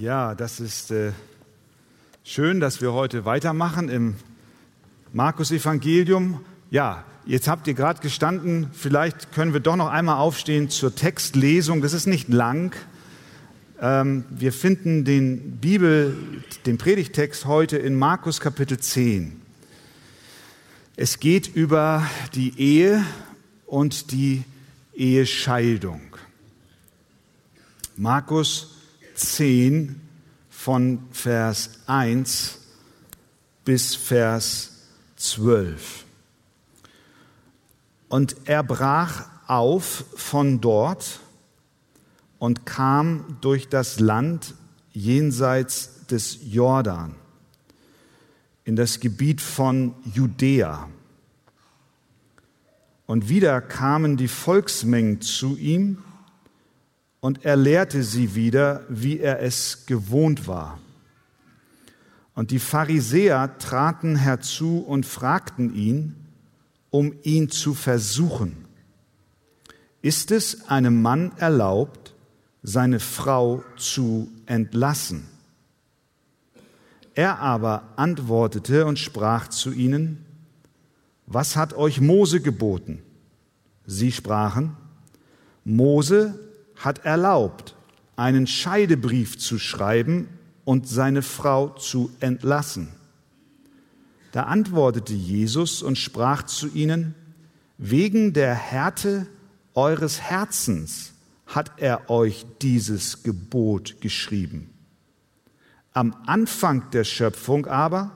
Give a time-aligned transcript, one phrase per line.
[0.00, 1.10] Ja, das ist äh,
[2.22, 4.14] schön, dass wir heute weitermachen im
[5.12, 6.40] Markus-Evangelium.
[6.70, 11.82] Ja, jetzt habt ihr gerade gestanden, vielleicht können wir doch noch einmal aufstehen zur Textlesung.
[11.82, 12.76] Das ist nicht lang.
[13.80, 16.16] Ähm, wir finden den Bibel,
[16.64, 19.42] den Predigtext heute in Markus Kapitel 10.
[20.94, 22.06] Es geht über
[22.36, 23.04] die Ehe
[23.66, 24.44] und die
[24.94, 26.02] Ehescheidung.
[27.96, 28.77] Markus
[29.18, 30.00] 10
[30.48, 32.58] von Vers 1
[33.64, 34.72] bis Vers
[35.16, 36.04] 12.
[38.08, 41.20] Und er brach auf von dort
[42.38, 44.54] und kam durch das Land
[44.92, 47.14] jenseits des Jordan
[48.64, 50.88] in das Gebiet von Judäa.
[53.06, 55.98] Und wieder kamen die Volksmengen zu ihm
[57.20, 60.78] und er lehrte sie wieder, wie er es gewohnt war.
[62.34, 66.14] Und die Pharisäer traten herzu und fragten ihn,
[66.90, 68.64] um ihn zu versuchen.
[70.02, 72.14] Ist es einem Mann erlaubt,
[72.62, 75.26] seine Frau zu entlassen?
[77.14, 80.24] Er aber antwortete und sprach zu ihnen,
[81.26, 83.02] was hat euch Mose geboten?
[83.84, 84.76] Sie sprachen,
[85.64, 86.47] Mose
[86.78, 87.76] hat erlaubt,
[88.16, 90.28] einen Scheidebrief zu schreiben
[90.64, 92.88] und seine Frau zu entlassen.
[94.32, 97.14] Da antwortete Jesus und sprach zu ihnen,
[97.78, 99.26] wegen der Härte
[99.74, 101.12] eures Herzens
[101.46, 104.70] hat er euch dieses Gebot geschrieben.
[105.92, 108.10] Am Anfang der Schöpfung aber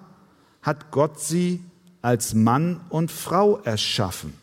[0.61, 1.65] hat Gott sie
[2.03, 4.35] als Mann und Frau erschaffen.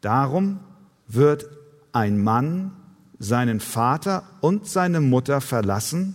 [0.00, 0.60] Darum
[1.06, 1.48] wird
[1.92, 2.72] ein Mann
[3.20, 6.14] seinen Vater und seine Mutter verlassen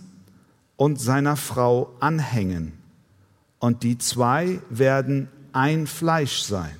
[0.76, 2.72] und seiner Frau anhängen.
[3.58, 6.76] Und die zwei werden ein Fleisch sein.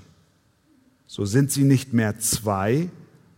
[1.06, 2.90] So sind sie nicht mehr zwei,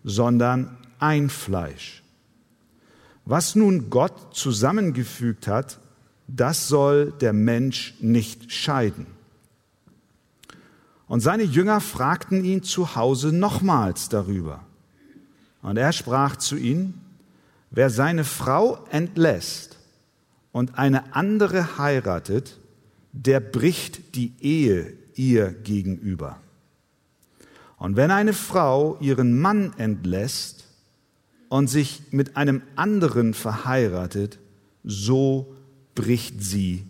[0.03, 2.03] sondern ein Fleisch.
[3.27, 5.79] Was nun Gott zusammengefügt hat,
[6.27, 9.07] das soll der Mensch nicht scheiden.
[11.07, 14.65] Und seine Jünger fragten ihn zu Hause nochmals darüber.
[15.63, 17.01] Und er sprach zu ihnen,
[17.71, 19.77] wer seine Frau entlässt
[20.53, 22.59] und eine andere heiratet,
[23.13, 26.39] der bricht die Ehe ihr gegenüber.
[27.77, 30.67] Und wenn eine Frau ihren Mann entlässt
[31.49, 34.39] und sich mit einem anderen verheiratet,
[34.85, 35.55] so
[35.95, 36.87] bricht sie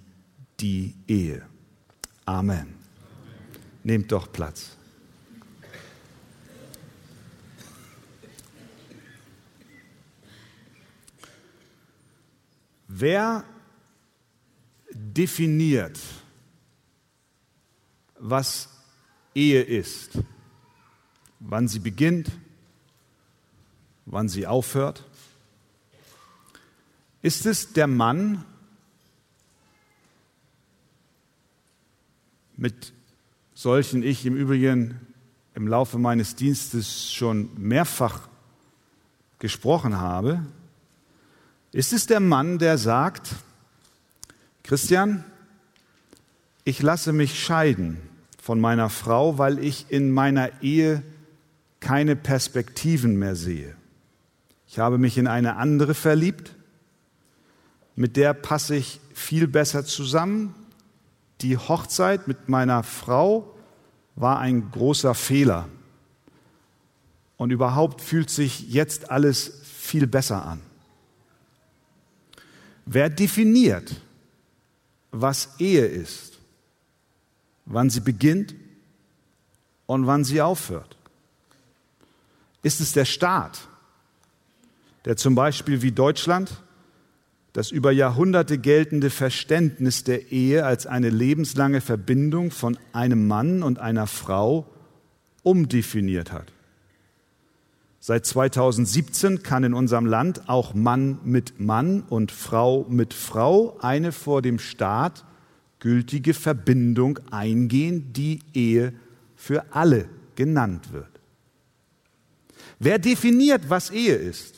[0.60, 1.42] die Ehe.
[2.24, 2.74] Amen.
[3.84, 4.77] Nehmt doch Platz.
[12.88, 13.44] Wer
[14.90, 16.00] definiert,
[18.18, 18.70] was
[19.34, 20.18] Ehe ist?
[21.38, 22.32] Wann sie beginnt?
[24.06, 25.04] Wann sie aufhört?
[27.20, 28.44] Ist es der Mann
[32.56, 32.92] mit
[33.52, 34.98] solchen ich im Übrigen
[35.54, 38.28] im Laufe meines Dienstes schon mehrfach
[39.38, 40.44] gesprochen habe,
[41.72, 43.34] ist es der Mann, der sagt,
[44.62, 45.24] Christian,
[46.64, 47.98] ich lasse mich scheiden
[48.42, 51.02] von meiner Frau, weil ich in meiner Ehe
[51.80, 53.74] keine Perspektiven mehr sehe.
[54.66, 56.54] Ich habe mich in eine andere verliebt,
[57.96, 60.54] mit der passe ich viel besser zusammen.
[61.40, 63.56] Die Hochzeit mit meiner Frau
[64.14, 65.68] war ein großer Fehler.
[67.36, 70.60] Und überhaupt fühlt sich jetzt alles viel besser an.
[72.90, 74.00] Wer definiert,
[75.10, 76.38] was Ehe ist,
[77.66, 78.54] wann sie beginnt
[79.84, 80.96] und wann sie aufhört?
[82.62, 83.68] Ist es der Staat,
[85.04, 86.62] der zum Beispiel wie Deutschland
[87.52, 93.78] das über Jahrhunderte geltende Verständnis der Ehe als eine lebenslange Verbindung von einem Mann und
[93.78, 94.66] einer Frau
[95.42, 96.50] umdefiniert hat?
[98.08, 104.12] Seit 2017 kann in unserem Land auch Mann mit Mann und Frau mit Frau eine
[104.12, 105.26] vor dem Staat
[105.78, 108.94] gültige Verbindung eingehen, die Ehe
[109.36, 111.20] für alle genannt wird.
[112.78, 114.54] Wer definiert, was Ehe ist,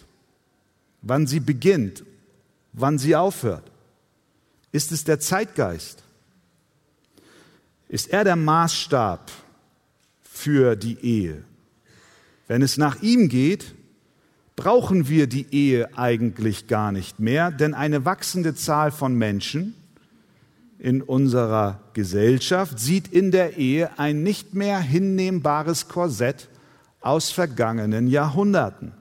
[1.03, 2.05] wann sie beginnt,
[2.73, 3.69] wann sie aufhört?
[4.71, 6.05] Ist es der Zeitgeist?
[7.89, 9.29] Ist er der Maßstab
[10.23, 11.50] für die Ehe?
[12.51, 13.77] Wenn es nach ihm geht,
[14.57, 19.75] brauchen wir die Ehe eigentlich gar nicht mehr, denn eine wachsende Zahl von Menschen
[20.81, 26.49] in unserer Gesellschaft sieht in der Ehe ein nicht mehr hinnehmbares Korsett
[27.01, 28.95] aus vergangenen Jahrhunderten.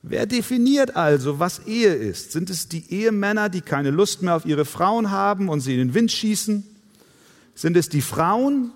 [0.00, 2.32] Wer definiert also, was Ehe ist?
[2.32, 5.88] Sind es die Ehemänner, die keine Lust mehr auf ihre Frauen haben und sie in
[5.88, 6.64] den Wind schießen?
[7.54, 8.72] Sind es die Frauen,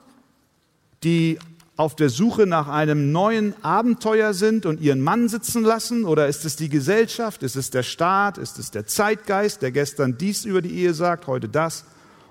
[1.03, 1.39] die
[1.79, 6.05] auf der Suche nach einem neuen Abenteuer sind und ihren Mann sitzen lassen?
[6.05, 7.45] Oder ist es die Gesellschaft?
[7.45, 8.37] Ist es der Staat?
[8.37, 11.85] Ist es der Zeitgeist, der gestern dies über die Ehe sagt, heute das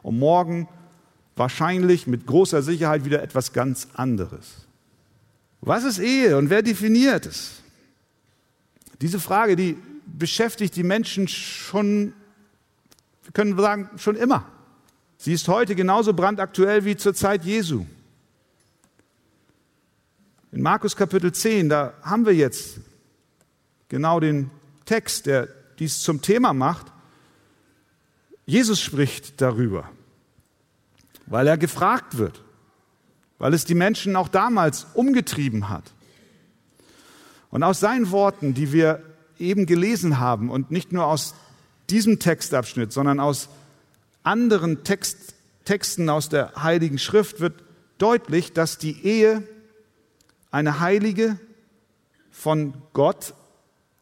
[0.04, 0.68] und morgen
[1.38, 4.68] wahrscheinlich mit großer Sicherheit wieder etwas ganz anderes?
[5.62, 7.62] Was ist Ehe und wer definiert es?
[9.00, 12.12] Diese Frage, die beschäftigt die Menschen schon,
[13.24, 14.46] wir können sagen, schon immer.
[15.18, 17.86] Sie ist heute genauso brandaktuell wie zur Zeit Jesu.
[20.54, 22.80] In Markus Kapitel 10, da haben wir jetzt
[23.90, 24.50] genau den
[24.86, 26.86] Text, der dies zum Thema macht.
[28.46, 29.90] Jesus spricht darüber,
[31.26, 32.44] weil er gefragt wird,
[33.40, 35.92] weil es die Menschen auch damals umgetrieben hat.
[37.50, 39.04] Und aus seinen Worten, die wir
[39.38, 41.36] eben gelesen haben und nicht nur aus
[41.90, 43.50] diesem Textabschnitt, sondern aus
[44.24, 45.36] anderen Text,
[45.66, 47.62] Texten aus der Heiligen Schrift wird
[47.98, 49.44] deutlich, dass die Ehe
[50.52, 51.40] eine heilige,
[52.32, 53.34] von Gott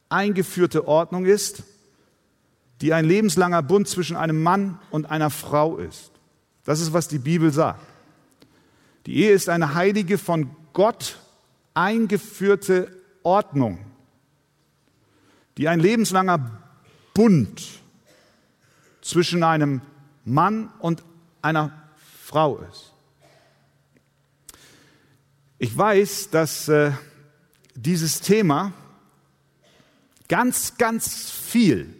[0.09, 1.63] eingeführte Ordnung ist,
[2.81, 6.11] die ein lebenslanger Bund zwischen einem Mann und einer Frau ist.
[6.65, 7.79] Das ist, was die Bibel sagt.
[9.05, 11.19] Die Ehe ist eine heilige, von Gott
[11.73, 12.91] eingeführte
[13.23, 13.79] Ordnung,
[15.57, 16.61] die ein lebenslanger
[17.13, 17.63] Bund
[19.01, 19.81] zwischen einem
[20.25, 21.03] Mann und
[21.41, 21.71] einer
[22.23, 22.94] Frau ist.
[25.65, 26.91] Ich weiß, dass äh,
[27.73, 28.71] dieses Thema
[30.27, 31.91] ganz, ganz viel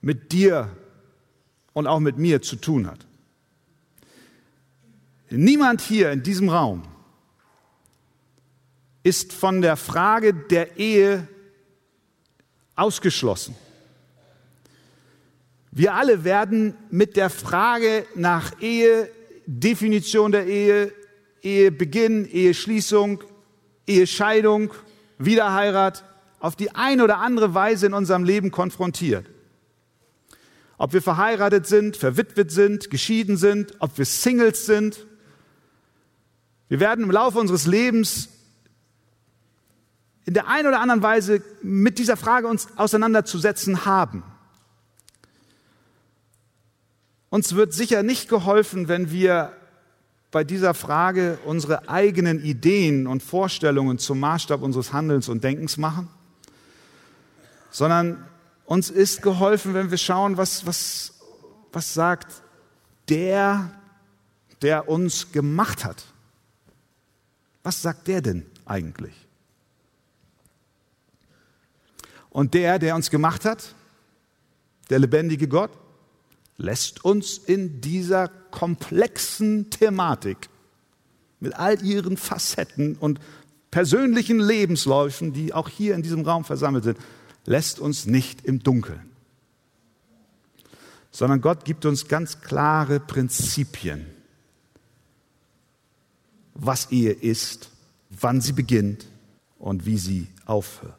[0.00, 0.74] mit dir
[1.74, 3.06] und auch mit mir zu tun hat.
[5.28, 6.82] Niemand hier in diesem Raum
[9.02, 11.28] ist von der Frage der Ehe
[12.74, 13.54] ausgeschlossen.
[15.72, 19.10] Wir alle werden mit der Frage nach Ehe,
[19.44, 20.90] Definition der Ehe,
[21.42, 23.22] Ehebeginn, Eheschließung,
[23.86, 24.72] Ehescheidung,
[25.18, 26.04] Wiederheirat
[26.38, 29.26] auf die eine oder andere Weise in unserem Leben konfrontiert.
[30.78, 35.06] Ob wir verheiratet sind, verwitwet sind, geschieden sind, ob wir Singles sind.
[36.68, 38.28] Wir werden im Laufe unseres Lebens
[40.26, 44.24] in der einen oder anderen Weise mit dieser Frage uns auseinanderzusetzen haben.
[47.30, 49.52] Uns wird sicher nicht geholfen, wenn wir
[50.30, 56.08] bei dieser Frage unsere eigenen Ideen und Vorstellungen zum Maßstab unseres Handelns und Denkens machen,
[57.70, 58.26] sondern
[58.64, 61.14] uns ist geholfen, wenn wir schauen, was, was,
[61.72, 62.42] was sagt
[63.08, 63.70] der,
[64.62, 66.04] der uns gemacht hat.
[67.62, 69.14] Was sagt der denn eigentlich?
[72.30, 73.74] Und der, der uns gemacht hat,
[74.90, 75.70] der lebendige Gott,
[76.58, 80.48] lässt uns in dieser komplexen Thematik
[81.40, 83.20] mit all ihren Facetten und
[83.70, 86.98] persönlichen Lebensläufen, die auch hier in diesem Raum versammelt sind,
[87.44, 89.10] lässt uns nicht im Dunkeln,
[91.10, 94.06] sondern Gott gibt uns ganz klare Prinzipien,
[96.54, 97.68] was Ehe ist,
[98.08, 99.04] wann sie beginnt
[99.58, 100.96] und wie sie aufhört.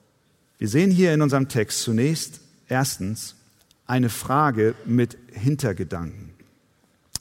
[0.59, 3.33] Wir sehen hier in unserem Text zunächst erstens
[3.87, 6.26] eine Frage mit Hintergedanken.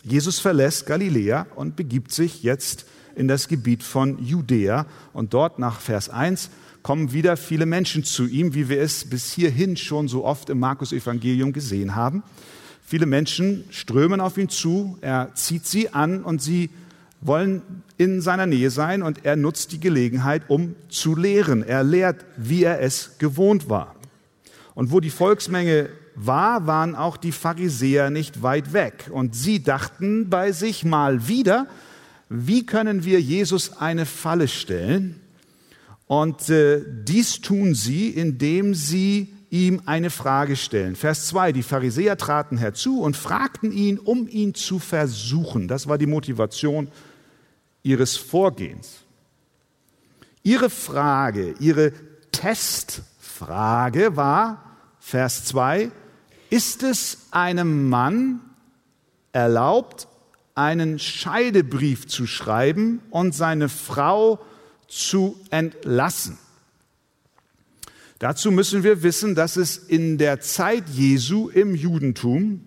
[0.09, 2.87] Jesus verlässt Galiläa und begibt sich jetzt
[3.17, 6.51] in das Gebiet von Judäa und dort nach Vers 1
[6.83, 10.61] kommen wieder viele Menschen zu ihm, wie wir es bis hierhin schon so oft im
[10.61, 12.23] Markus Evangelium gesehen haben.
[12.85, 16.71] Viele Menschen strömen auf ihn zu, er zieht sie an und sie
[17.21, 17.63] wollen
[17.99, 21.65] in seiner Nähe sein und er nutzt die Gelegenheit, um zu lehren.
[21.65, 23.97] Er lehrt, wie er es gewohnt war.
[24.77, 29.11] Und wo die Volksmenge war, waren auch die Pharisäer nicht weit weg.
[29.13, 31.67] Und sie dachten bei sich mal wieder,
[32.29, 35.21] wie können wir Jesus eine Falle stellen?
[36.07, 40.97] Und äh, dies tun sie, indem sie ihm eine Frage stellen.
[40.97, 45.69] Vers 2, die Pharisäer traten herzu und fragten ihn, um ihn zu versuchen.
[45.69, 46.89] Das war die Motivation
[47.83, 49.05] ihres Vorgehens.
[50.43, 51.93] Ihre Frage, ihre
[52.33, 54.63] Testfrage war,
[54.99, 55.91] Vers 2,
[56.51, 58.41] ist es einem Mann
[59.33, 60.09] erlaubt,
[60.55, 64.39] einen Scheidebrief zu schreiben und seine Frau
[64.89, 66.39] zu entlassen?
[68.19, 72.63] Dazu müssen wir wissen, dass es in der Zeit Jesu im Judentum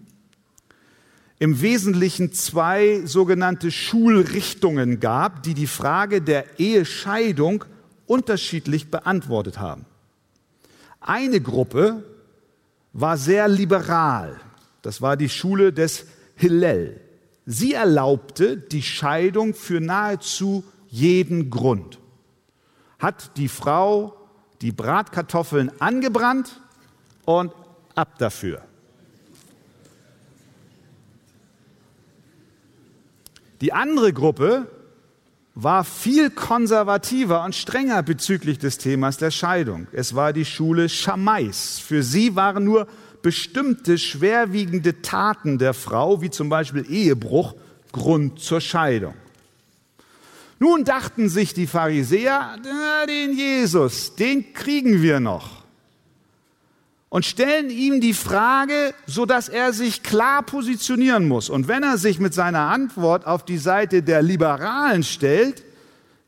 [1.40, 7.64] im Wesentlichen zwei sogenannte Schulrichtungen gab, die die Frage der Ehescheidung
[8.06, 9.86] unterschiedlich beantwortet haben.
[11.00, 12.04] Eine Gruppe
[12.94, 14.40] war sehr liberal.
[14.82, 16.06] Das war die Schule des
[16.36, 17.02] Hillel.
[17.46, 22.00] Sie erlaubte die Scheidung für nahezu jeden Grund.
[23.00, 24.16] Hat die Frau
[24.62, 26.62] die Bratkartoffeln angebrannt
[27.26, 27.54] und
[27.96, 28.62] ab dafür.
[33.62, 34.68] Die andere Gruppe
[35.64, 39.88] war viel konservativer und strenger bezüglich des Themas der Scheidung.
[39.92, 41.80] Es war die Schule Schamais.
[41.80, 42.88] Für sie waren nur
[43.22, 47.56] bestimmte schwerwiegende Taten der Frau, wie zum Beispiel Ehebruch,
[47.92, 49.16] Grund zur Scheidung.
[50.60, 52.56] Nun dachten sich die Pharisäer,
[53.08, 55.59] den Jesus, den kriegen wir noch
[57.10, 61.50] und stellen ihm die Frage, so dass er sich klar positionieren muss.
[61.50, 65.64] Und wenn er sich mit seiner Antwort auf die Seite der Liberalen stellt,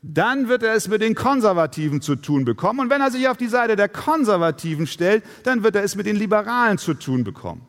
[0.02, 2.80] dann wird er es mit den Konservativen zu tun bekommen.
[2.80, 6.06] Und wenn er sich auf die Seite der Konservativen stellt, dann wird er es mit
[6.06, 7.62] den Liberalen zu tun bekommen.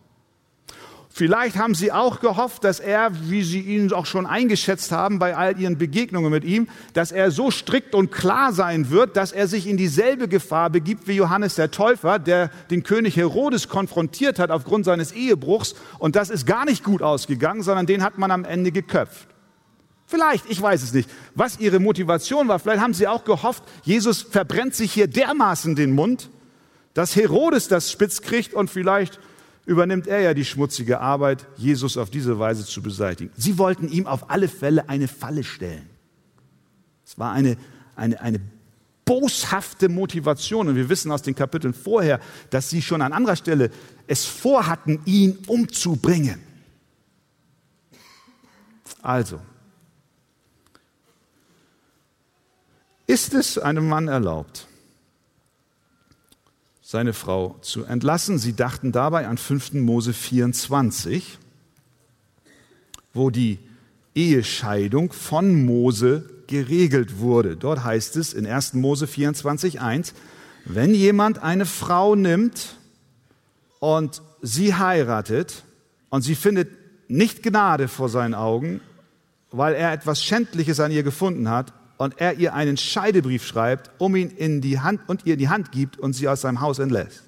[1.16, 5.38] Vielleicht haben Sie auch gehofft, dass er, wie Sie ihn auch schon eingeschätzt haben bei
[5.38, 9.48] all Ihren Begegnungen mit ihm, dass er so strikt und klar sein wird, dass er
[9.48, 14.50] sich in dieselbe Gefahr begibt wie Johannes der Täufer, der den König Herodes konfrontiert hat
[14.50, 15.76] aufgrund seines Ehebruchs.
[16.00, 19.28] Und das ist gar nicht gut ausgegangen, sondern den hat man am Ende geköpft.
[20.08, 22.58] Vielleicht, ich weiß es nicht, was Ihre Motivation war.
[22.58, 26.32] Vielleicht haben Sie auch gehofft, Jesus verbrennt sich hier dermaßen den Mund,
[26.96, 29.20] dass Herodes das spitz kriegt und vielleicht
[29.66, 33.32] übernimmt er ja die schmutzige Arbeit, Jesus auf diese Weise zu beseitigen.
[33.36, 35.90] Sie wollten ihm auf alle Fälle eine Falle stellen.
[37.06, 37.58] Es war eine,
[37.96, 38.42] eine, eine
[39.06, 40.68] boshafte Motivation.
[40.68, 43.72] Und wir wissen aus den Kapiteln vorher, dass sie schon an anderer Stelle
[44.08, 46.42] es vorhatten, ihn umzubringen.
[49.02, 49.40] Also,
[53.06, 54.68] ist es einem Mann erlaubt,
[56.94, 58.38] seine Frau zu entlassen.
[58.38, 59.74] Sie dachten dabei an 5.
[59.74, 61.40] Mose 24,
[63.16, 63.58] wo die
[64.14, 67.58] Ehescheidung von Mose geregelt wurde.
[67.58, 68.76] Dort heißt es in 1.
[68.76, 70.14] Mose 24, 1,
[70.66, 72.76] wenn jemand eine Frau nimmt
[73.80, 75.64] und sie heiratet
[76.12, 76.70] und sie findet
[77.08, 78.82] nicht Gnade vor seinen Augen,
[79.50, 84.16] weil er etwas Schändliches an ihr gefunden hat, und er ihr einen Scheidebrief schreibt, um
[84.16, 87.24] ihn in die Hand und ihr die Hand gibt und sie aus seinem Haus entlässt.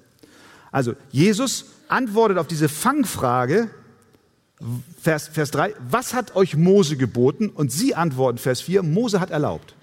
[0.72, 3.70] Also Jesus antwortet auf diese Fangfrage,
[5.00, 7.50] Vers, Vers 3, was hat euch Mose geboten?
[7.50, 9.74] Und sie antworten, Vers 4, Mose hat erlaubt,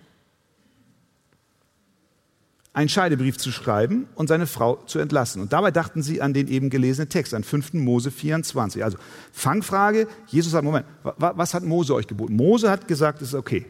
[2.74, 5.42] einen Scheidebrief zu schreiben und seine Frau zu entlassen.
[5.44, 7.74] Und dabei dachten sie an den eben gelesenen Text, an 5.
[7.74, 8.84] Mose 24.
[8.84, 8.98] Also
[9.32, 12.36] Fangfrage, Jesus sagt, Moment, was hat Mose euch geboten?
[12.36, 13.68] Mose hat gesagt, es ist okay.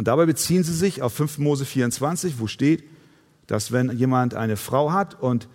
[0.00, 2.84] Und dabei beziehen sie sich auf 5 Mose 24, wo steht,
[3.46, 5.46] dass wenn jemand eine Frau hat und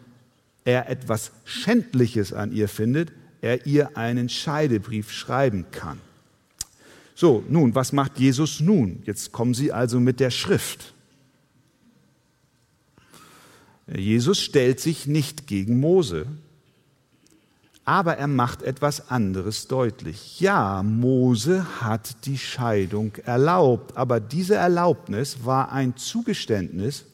[0.66, 3.12] er etwas Schändliches an ihr findet,
[3.42, 6.00] er ihr einen Scheidebrief schreiben kann.
[7.16, 9.02] So, nun, was macht Jesus nun?
[9.06, 10.94] Jetzt kommen sie also mit der Schrift.
[13.88, 16.28] Jesus stellt sich nicht gegen Mose,
[17.86, 20.40] aber er macht etwas anderes deutlich.
[20.40, 27.06] Ja, Mose hat die Scheidung erlaubt, aber diese Erlaubnis war ein Zugeständnis,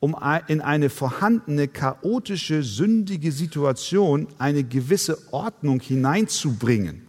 [0.00, 0.16] um
[0.48, 7.06] in eine vorhandene chaotische, sündige Situation eine gewisse Ordnung hineinzubringen.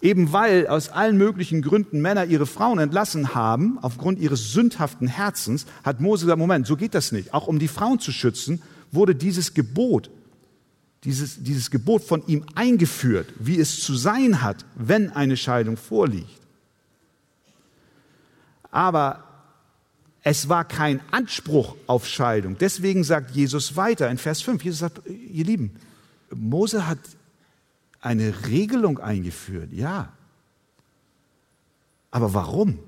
[0.00, 5.66] Eben weil aus allen möglichen Gründen Männer ihre Frauen entlassen haben, aufgrund ihres sündhaften Herzens,
[5.82, 7.34] hat Mose gesagt, Moment, so geht das nicht.
[7.34, 10.08] Auch um die Frauen zu schützen, wurde dieses Gebot
[11.04, 16.40] dieses, dieses Gebot von ihm eingeführt, wie es zu sein hat, wenn eine Scheidung vorliegt.
[18.70, 19.24] Aber
[20.22, 22.58] es war kein Anspruch auf Scheidung.
[22.58, 24.62] Deswegen sagt Jesus weiter in Vers 5.
[24.62, 25.76] Jesus sagt, ihr Lieben,
[26.30, 26.98] Mose hat
[28.00, 30.12] eine Regelung eingeführt, ja.
[32.10, 32.78] Aber warum?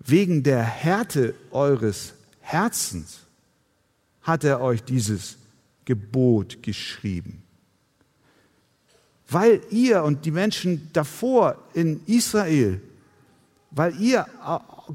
[0.00, 3.20] Wegen der Härte eures Herzens
[4.28, 5.38] hat er euch dieses
[5.84, 7.42] Gebot geschrieben.
[9.28, 12.80] Weil ihr und die Menschen davor in Israel,
[13.70, 14.26] weil ihr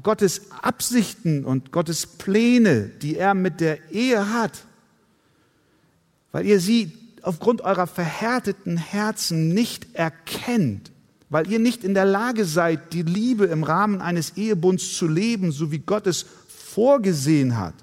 [0.02, 4.64] Gottes Absichten und Gottes Pläne, die er mit der Ehe hat,
[6.32, 10.90] weil ihr sie aufgrund eurer verhärteten Herzen nicht erkennt,
[11.30, 15.52] weil ihr nicht in der Lage seid, die Liebe im Rahmen eines Ehebunds zu leben,
[15.52, 17.74] so wie Gott es vorgesehen hat.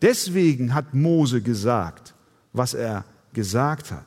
[0.00, 2.14] Deswegen hat Mose gesagt,
[2.52, 4.04] was er gesagt hat.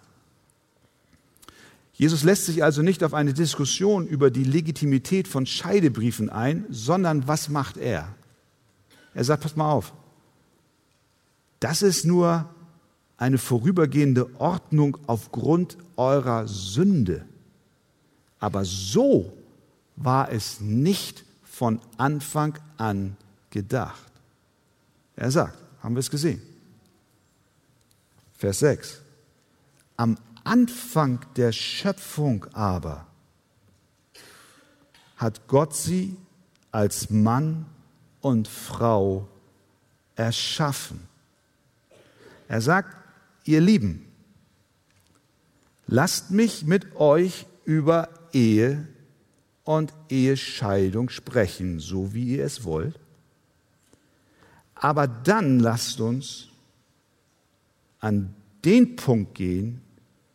[1.94, 7.28] Jesus lässt sich also nicht auf eine Diskussion über die Legitimität von Scheidebriefen ein, sondern
[7.28, 8.16] was macht er?
[9.14, 9.94] Er sagt, pass mal auf,
[11.60, 12.50] das ist nur
[13.18, 17.26] eine vorübergehende Ordnung aufgrund eurer Sünde.
[18.40, 19.32] Aber so
[19.96, 23.16] war es nicht von Anfang an
[23.52, 24.12] gedacht.
[25.16, 26.42] Er sagt, haben wir es gesehen.
[28.34, 29.02] Vers 6.
[29.98, 33.08] Am Anfang der Schöpfung aber
[35.18, 36.18] hat Gott sie
[36.72, 37.66] als Mann
[38.22, 39.28] und Frau
[40.16, 41.08] erschaffen.
[42.48, 42.96] Er sagt,
[43.46, 44.08] ihr Lieben,
[45.86, 48.88] lasst mich mit euch über Ehe
[49.64, 53.00] und Ehescheidung sprechen, so wie ihr es wollt.
[54.82, 56.48] Aber dann lasst uns
[58.00, 58.34] an
[58.66, 59.82] den Punkt gehen,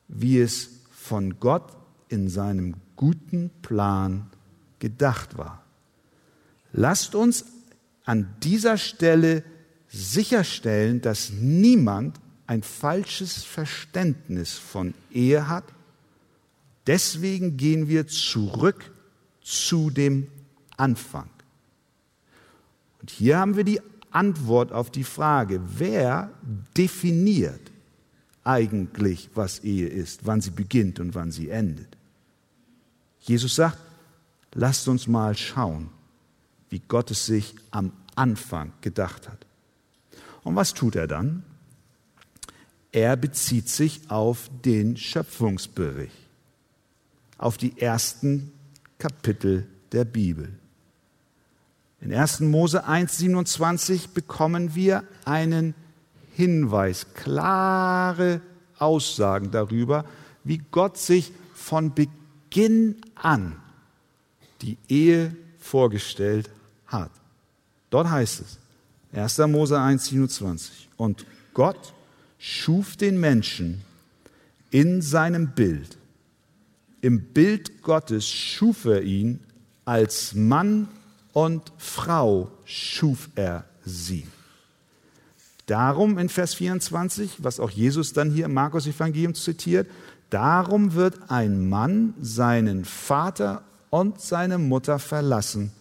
[0.06, 1.76] wie es von Gott
[2.08, 4.30] in seinem guten Plan
[4.78, 5.64] gedacht war.
[6.72, 7.44] Lasst uns
[8.04, 9.42] an dieser Stelle
[9.88, 15.64] sicherstellen, dass niemand ein falsches Verständnis von Ehe hat.
[16.86, 18.92] Deswegen gehen wir zurück
[19.42, 20.28] zu dem
[20.76, 21.28] Anfang.
[23.00, 23.80] Und hier haben wir die
[24.16, 26.30] Antwort auf die Frage, wer
[26.74, 27.70] definiert
[28.44, 31.98] eigentlich, was Ehe ist, wann sie beginnt und wann sie endet.
[33.20, 33.78] Jesus sagt,
[34.54, 35.90] lasst uns mal schauen,
[36.70, 39.44] wie Gott es sich am Anfang gedacht hat.
[40.44, 41.42] Und was tut er dann?
[42.92, 46.16] Er bezieht sich auf den Schöpfungsbericht,
[47.36, 48.50] auf die ersten
[48.98, 50.58] Kapitel der Bibel.
[52.00, 52.40] In 1.
[52.40, 55.74] Mose 1.27 bekommen wir einen
[56.34, 58.40] Hinweis, klare
[58.78, 60.04] Aussagen darüber,
[60.44, 63.56] wie Gott sich von Beginn an
[64.62, 66.50] die Ehe vorgestellt
[66.86, 67.10] hat.
[67.90, 68.58] Dort heißt es,
[69.12, 69.38] 1.
[69.50, 71.94] Mose 1,27, und Gott
[72.38, 73.82] schuf den Menschen
[74.70, 75.96] in seinem Bild.
[77.00, 79.40] Im Bild Gottes schuf er ihn,
[79.84, 80.88] als Mann
[81.36, 84.26] und Frau schuf er sie.
[85.66, 89.86] Darum in Vers 24, was auch Jesus dann hier im Markus Evangelium zitiert,
[90.30, 95.72] darum wird ein Mann seinen Vater und seine Mutter verlassen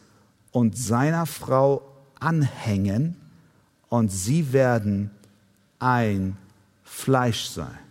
[0.51, 1.83] und seiner Frau
[2.19, 3.15] anhängen
[3.87, 5.09] und sie werden
[5.79, 6.35] ein
[6.83, 7.84] Fleisch sein.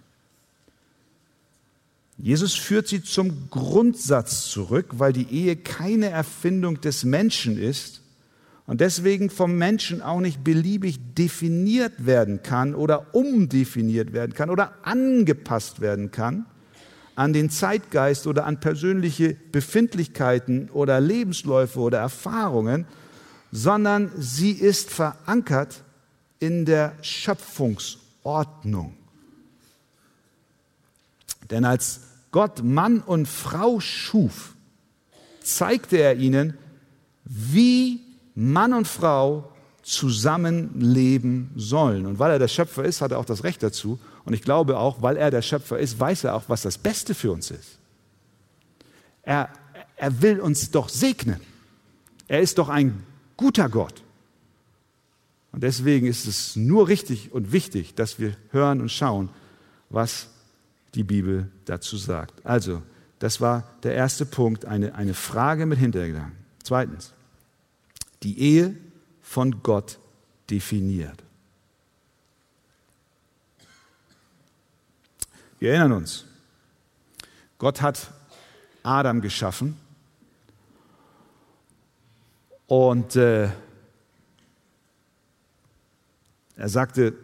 [2.16, 8.02] Jesus führt sie zum Grundsatz zurück, weil die Ehe keine Erfindung des Menschen ist,
[8.66, 14.72] und deswegen vom Menschen auch nicht beliebig definiert werden kann oder umdefiniert werden kann oder
[14.82, 16.46] angepasst werden kann
[17.14, 22.86] an den Zeitgeist oder an persönliche Befindlichkeiten oder Lebensläufe oder Erfahrungen,
[23.52, 25.82] sondern sie ist verankert
[26.40, 28.96] in der Schöpfungsordnung.
[31.50, 34.54] Denn als Gott Mann und Frau schuf,
[35.42, 36.56] zeigte er ihnen,
[37.24, 38.00] wie
[38.34, 39.52] Mann und Frau
[39.82, 42.06] zusammenleben sollen.
[42.06, 43.98] Und weil er der Schöpfer ist, hat er auch das Recht dazu.
[44.24, 47.14] Und ich glaube auch, weil er der Schöpfer ist, weiß er auch, was das Beste
[47.14, 47.78] für uns ist.
[49.22, 49.50] Er,
[49.96, 51.40] er will uns doch segnen.
[52.26, 53.04] Er ist doch ein
[53.36, 54.02] guter Gott.
[55.52, 59.28] Und deswegen ist es nur richtig und wichtig, dass wir hören und schauen,
[59.88, 60.28] was
[60.94, 62.44] die Bibel dazu sagt.
[62.44, 62.82] Also,
[63.18, 66.36] das war der erste Punkt, eine, eine Frage mit Hintergedanken.
[66.62, 67.12] Zweitens,
[68.22, 68.76] die Ehe
[69.22, 69.98] von Gott
[70.50, 71.22] definiert.
[75.58, 76.26] Wir erinnern uns,
[77.58, 78.10] Gott hat
[78.82, 79.76] Adam geschaffen
[82.66, 83.48] und äh,
[86.56, 87.14] er sagte,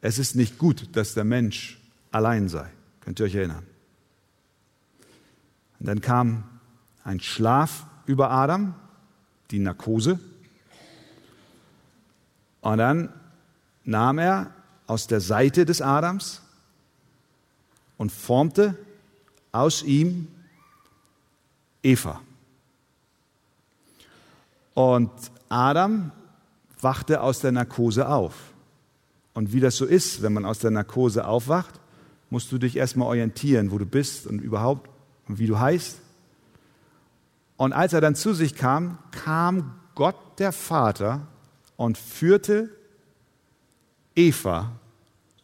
[0.00, 2.70] es ist nicht gut, dass der Mensch allein sei.
[3.06, 3.64] Könnt ihr euch erinnern?
[5.78, 6.42] Und dann kam
[7.04, 8.74] ein Schlaf über Adam,
[9.52, 10.18] die Narkose.
[12.62, 13.12] Und dann
[13.84, 14.50] nahm er
[14.88, 16.42] aus der Seite des Adams
[17.96, 18.76] und formte
[19.52, 20.26] aus ihm
[21.84, 22.20] Eva.
[24.74, 25.12] Und
[25.48, 26.10] Adam
[26.80, 28.34] wachte aus der Narkose auf.
[29.32, 31.78] Und wie das so ist, wenn man aus der Narkose aufwacht,
[32.30, 34.90] musst du dich erstmal orientieren, wo du bist und überhaupt
[35.28, 36.00] und wie du heißt
[37.56, 41.26] Und als er dann zu sich kam, kam Gott der Vater
[41.76, 42.70] und führte
[44.14, 44.72] Eva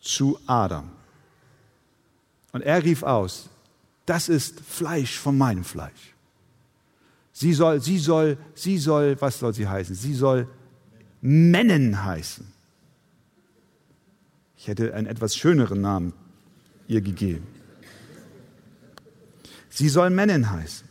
[0.00, 0.90] zu Adam.
[2.52, 3.48] Und er rief aus,
[4.04, 6.14] das ist Fleisch von meinem Fleisch.
[7.32, 9.94] Sie soll, sie soll, sie soll, was soll sie heißen?
[9.94, 10.48] Sie soll
[11.22, 12.46] Mennen heißen.
[14.58, 16.12] Ich hätte einen etwas schöneren Namen
[16.92, 17.46] ihr gegeben.
[19.70, 20.86] Sie soll Mennen heißen.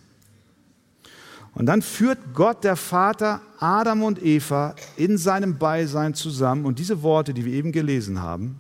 [1.54, 6.66] Und dann führt Gott, der Vater, Adam und Eva in seinem Beisein zusammen.
[6.66, 8.60] Und diese Worte, die wir eben gelesen haben,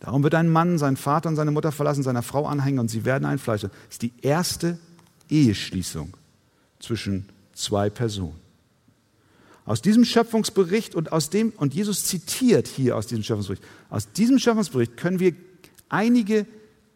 [0.00, 3.04] darum wird ein Mann seinen Vater und seine Mutter verlassen, seiner Frau anhängen und sie
[3.04, 3.62] werden ein Fleisch.
[3.62, 4.78] Das ist die erste
[5.30, 6.14] Eheschließung
[6.78, 8.46] zwischen zwei Personen.
[9.64, 14.38] Aus diesem Schöpfungsbericht und aus dem, und Jesus zitiert hier aus diesem Schöpfungsbericht, aus diesem
[14.38, 15.34] Schöpfungsbericht können wir
[15.88, 16.46] einige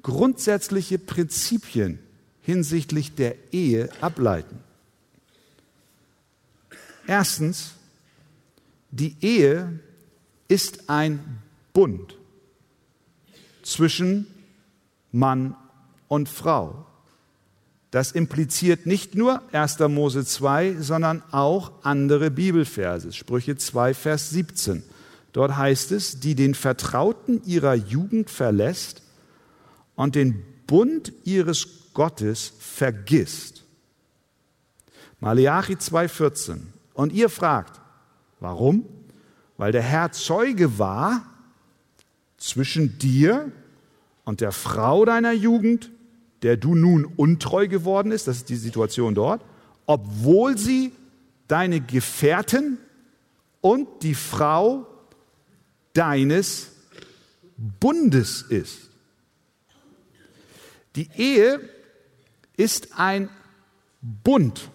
[0.02, 1.98] grundsätzliche Prinzipien
[2.42, 4.58] hinsichtlich der Ehe ableiten.
[7.06, 7.72] Erstens,
[8.90, 9.80] die Ehe
[10.48, 11.38] ist ein
[11.72, 12.16] Bund
[13.62, 14.26] zwischen
[15.12, 15.56] Mann
[16.08, 16.86] und Frau.
[17.90, 19.80] Das impliziert nicht nur 1.
[19.80, 23.12] Mose 2, sondern auch andere Bibelverse.
[23.12, 24.84] Sprüche 2, Vers 17.
[25.32, 29.02] Dort heißt es, die den Vertrauten ihrer Jugend verlässt
[29.94, 33.64] und den Bund ihres Gottes vergisst.
[35.20, 36.58] Maleachi 2,14.
[36.94, 37.80] Und ihr fragt,
[38.40, 38.84] warum?
[39.56, 41.22] Weil der Herr Zeuge war
[42.38, 43.52] zwischen dir
[44.24, 45.90] und der Frau deiner Jugend,
[46.42, 49.44] der du nun untreu geworden ist, das ist die Situation dort,
[49.86, 50.92] obwohl sie
[51.48, 52.78] deine Gefährten
[53.60, 54.86] und die Frau
[55.92, 56.70] deines
[57.56, 58.90] Bundes ist.
[60.96, 61.60] Die Ehe
[62.56, 63.28] ist ein
[64.00, 64.70] Bund.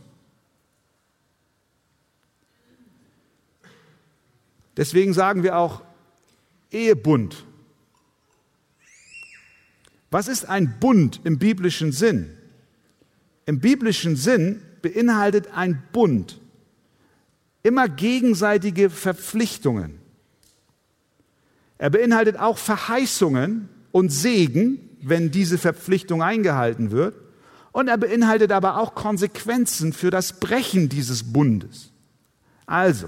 [4.78, 5.82] Deswegen sagen wir auch
[6.72, 7.46] Ehebund.
[10.12, 12.38] Was ist ein Bund im biblischen Sinn?
[13.46, 16.40] Im biblischen Sinn beinhaltet ein Bund
[17.66, 20.00] immer gegenseitige Verpflichtungen.
[21.78, 27.16] Er beinhaltet auch Verheißungen und Segen, wenn diese Verpflichtung eingehalten wird.
[27.72, 31.92] Und er beinhaltet aber auch Konsequenzen für das Brechen dieses Bundes.
[32.66, 33.08] Also,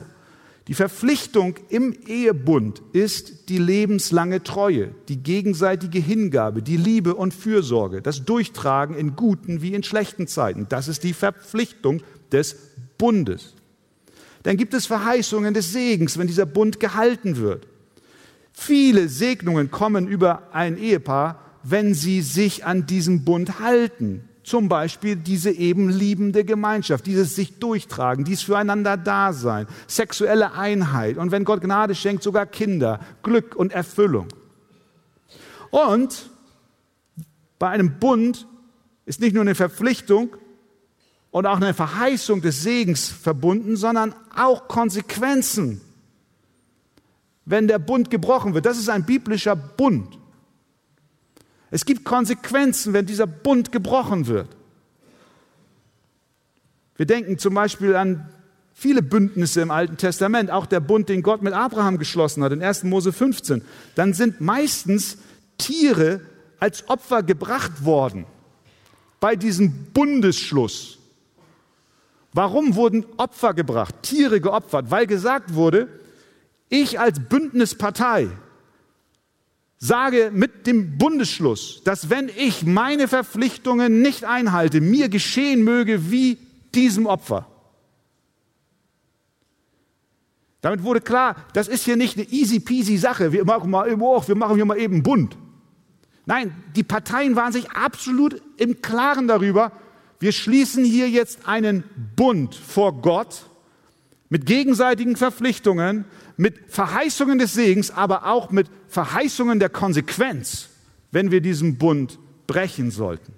[0.67, 8.01] die Verpflichtung im Ehebund ist die lebenslange Treue, die gegenseitige Hingabe, die Liebe und Fürsorge,
[8.01, 10.67] das Durchtragen in guten wie in schlechten Zeiten.
[10.67, 12.01] Das ist die Verpflichtung
[12.34, 12.58] des
[12.97, 13.53] Bundes.
[14.43, 17.67] Dann gibt es Verheißungen des Segens, wenn dieser Bund gehalten wird.
[18.60, 24.28] Viele Segnungen kommen über ein Ehepaar, wenn sie sich an diesem Bund halten.
[24.43, 31.32] Zum Beispiel diese eben liebende Gemeinschaft, dieses sich durchtragen, dies füreinander Dasein, sexuelle Einheit und
[31.32, 34.28] wenn Gott Gnade schenkt, sogar Kinder, Glück und Erfüllung.
[35.70, 36.28] Und
[37.60, 38.48] bei einem Bund
[39.06, 40.36] ist nicht nur eine Verpflichtung
[41.30, 45.80] und auch eine Verheißung des Segens verbunden, sondern auch Konsequenzen,
[47.48, 48.66] wenn der Bund gebrochen wird.
[48.66, 50.20] Das ist ein biblischer Bund.
[51.72, 54.50] Es gibt Konsequenzen, wenn dieser Bund gebrochen wird.
[56.98, 58.30] Wir denken zum Beispiel an
[58.74, 62.62] viele Bündnisse im Alten Testament, auch der Bund, den Gott mit Abraham geschlossen hat, in
[62.62, 62.84] 1.
[62.84, 63.62] Mose 15.
[63.96, 65.18] Dann sind meistens
[65.58, 66.20] Tiere
[66.60, 68.26] als Opfer gebracht worden
[69.22, 70.98] bei diesem Bundesschluss.
[72.34, 74.92] Warum wurden Opfer gebracht, Tiere geopfert?
[74.92, 75.88] Weil gesagt wurde,
[76.69, 78.30] ich als Bündnispartei,
[79.77, 86.38] sage mit dem Bundesschluss, dass wenn ich meine Verpflichtungen nicht einhalte, mir geschehen möge wie
[86.73, 87.47] diesem Opfer.
[90.62, 93.32] Damit wurde klar, das ist hier nicht eine easy peasy Sache.
[93.32, 95.38] Wir machen mal wir machen hier mal eben Bund.
[96.25, 99.71] Nein, die Parteien waren sich absolut im Klaren darüber,
[100.19, 101.84] wir schließen hier jetzt einen
[102.15, 103.45] Bund vor Gott
[104.30, 110.70] mit gegenseitigen Verpflichtungen, mit Verheißungen des Segens, aber auch mit Verheißungen der Konsequenz,
[111.12, 113.34] wenn wir diesen Bund brechen sollten.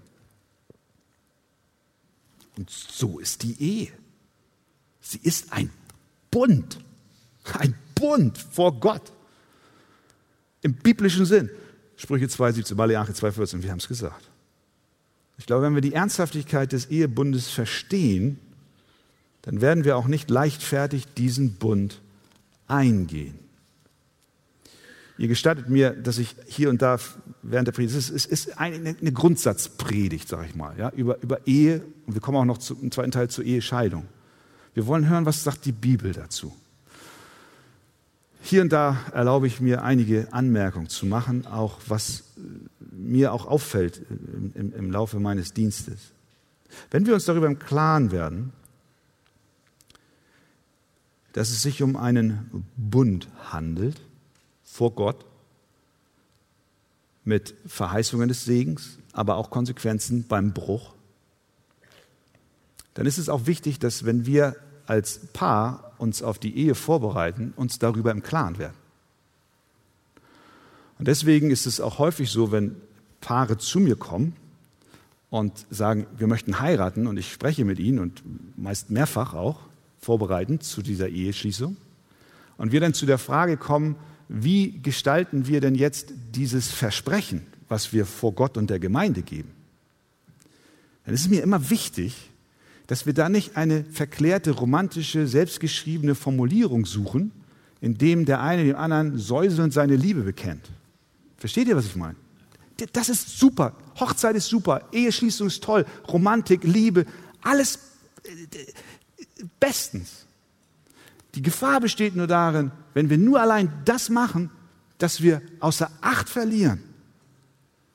[2.57, 3.91] Und so ist die Ehe.
[4.99, 5.69] Sie ist ein
[6.29, 6.79] Bund,
[7.57, 9.11] ein Bund vor Gott.
[10.61, 11.49] Im biblischen Sinn.
[11.95, 14.29] Sprüche 2,17, Malachi 2,14, wir haben es gesagt.
[15.37, 18.39] Ich glaube, wenn wir die Ernsthaftigkeit des Ehebundes verstehen,
[19.43, 22.01] dann werden wir auch nicht leichtfertig diesen Bund
[22.67, 23.39] eingehen.
[25.17, 26.97] Ihr gestattet mir, dass ich hier und da
[27.41, 32.13] während der Predigt, es ist, eine, Grundsatzpredigt, sage ich mal, ja, über, über Ehe und
[32.13, 34.05] wir kommen auch noch zu, im zweiten Teil zur Ehescheidung.
[34.73, 36.55] Wir wollen hören, was sagt die Bibel dazu.
[38.41, 42.23] Hier und da erlaube ich mir einige Anmerkungen zu machen, auch was
[42.79, 45.99] mir auch auffällt im, im, im Laufe meines Dienstes.
[46.91, 48.53] Wenn wir uns darüber im Klaren werden,
[51.39, 54.01] dass es sich um einen Bund handelt,
[54.65, 55.23] vor Gott
[57.23, 60.95] mit Verheißungen des Segens, aber auch Konsequenzen beim Bruch,
[62.93, 67.53] dann ist es auch wichtig, dass wenn wir als Paar uns auf die Ehe vorbereiten,
[67.55, 68.75] uns darüber im Klaren werden.
[70.97, 72.75] Und deswegen ist es auch häufig so, wenn
[73.21, 74.35] Paare zu mir kommen
[75.29, 78.23] und sagen, wir möchten heiraten und ich spreche mit ihnen und
[78.57, 79.68] meist mehrfach auch
[79.99, 81.77] vorbereitend zu dieser Eheschließung
[82.57, 83.95] und wir dann zu der Frage kommen,
[84.27, 89.51] wie gestalten wir denn jetzt dieses Versprechen, was wir vor Gott und der Gemeinde geben?
[91.05, 92.29] Dann ist es mir immer wichtig,
[92.85, 97.31] dass wir da nicht eine verklärte, romantische, selbstgeschriebene Formulierung suchen,
[97.81, 100.69] in dem der eine dem anderen säuselnd seine Liebe bekennt.
[101.37, 102.15] Versteht ihr, was ich meine?
[102.93, 103.75] Das ist super.
[103.99, 104.87] Hochzeit ist super.
[104.91, 105.85] Eheschließung ist toll.
[106.07, 107.05] Romantik, Liebe,
[107.41, 107.79] alles
[108.23, 108.29] äh,
[109.59, 110.25] bestens.
[111.35, 114.49] Die Gefahr besteht nur darin, wenn wir nur allein das machen,
[114.97, 116.83] dass wir außer Acht verlieren,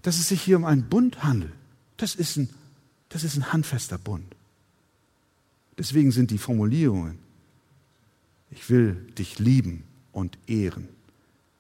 [0.03, 1.53] dass es sich hier um einen Bund handelt.
[1.97, 2.49] Das ist ein,
[3.09, 4.35] das ist ein handfester Bund.
[5.77, 7.19] Deswegen sind die Formulierungen,
[8.51, 10.89] ich will dich lieben und ehren,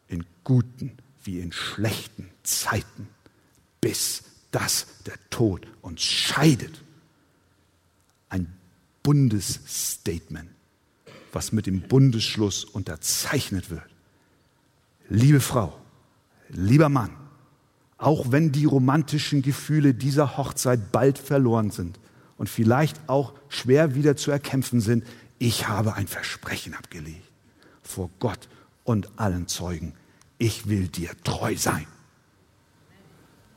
[0.09, 0.93] in guten
[1.25, 3.09] wie in schlechten Zeiten,
[3.81, 6.81] bis dass der Tod uns scheidet.
[8.29, 8.53] Ein
[9.05, 10.51] Bundesstatement
[11.35, 13.85] was mit dem Bundesschluss unterzeichnet wird.
[15.09, 15.79] Liebe Frau,
[16.49, 17.11] lieber Mann,
[17.99, 21.99] auch wenn die romantischen Gefühle dieser Hochzeit bald verloren sind
[22.37, 25.05] und vielleicht auch schwer wieder zu erkämpfen sind,
[25.39, 27.31] ich habe ein Versprechen abgelegt
[27.83, 28.49] vor Gott
[28.85, 29.95] und allen Zeugen.
[30.39, 31.87] Ich will dir treu sein.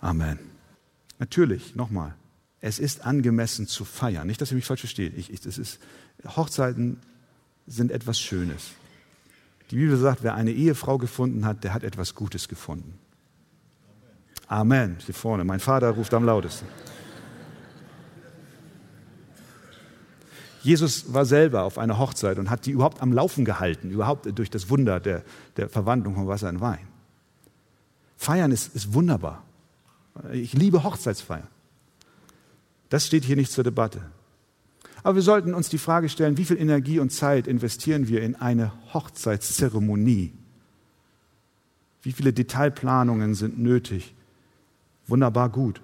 [0.01, 0.37] Amen.
[1.17, 2.13] Natürlich, nochmal,
[2.67, 4.27] es ist angemessen zu feiern.
[4.27, 5.17] Nicht, dass ihr mich falsch versteht.
[5.17, 5.79] Ich, ich, das ist,
[6.35, 6.99] Hochzeiten
[7.65, 8.71] sind etwas Schönes.
[9.71, 12.97] Die Bibel sagt, wer eine Ehefrau gefunden hat, der hat etwas Gutes gefunden.
[14.47, 14.97] Amen.
[15.05, 15.43] Hier vorne.
[15.43, 16.65] Mein Vater ruft am lautesten.
[20.61, 24.49] Jesus war selber auf einer Hochzeit und hat die überhaupt am Laufen gehalten, überhaupt durch
[24.49, 25.23] das Wunder der,
[25.55, 26.87] der Verwandlung von Wasser in Wein.
[28.17, 29.43] Feiern ist, ist wunderbar.
[30.33, 31.47] Ich liebe Hochzeitsfeiern.
[32.89, 34.01] Das steht hier nicht zur Debatte.
[35.03, 38.35] Aber wir sollten uns die Frage stellen, wie viel Energie und Zeit investieren wir in
[38.35, 40.33] eine Hochzeitszeremonie?
[42.01, 44.13] Wie viele Detailplanungen sind nötig?
[45.07, 45.81] Wunderbar gut.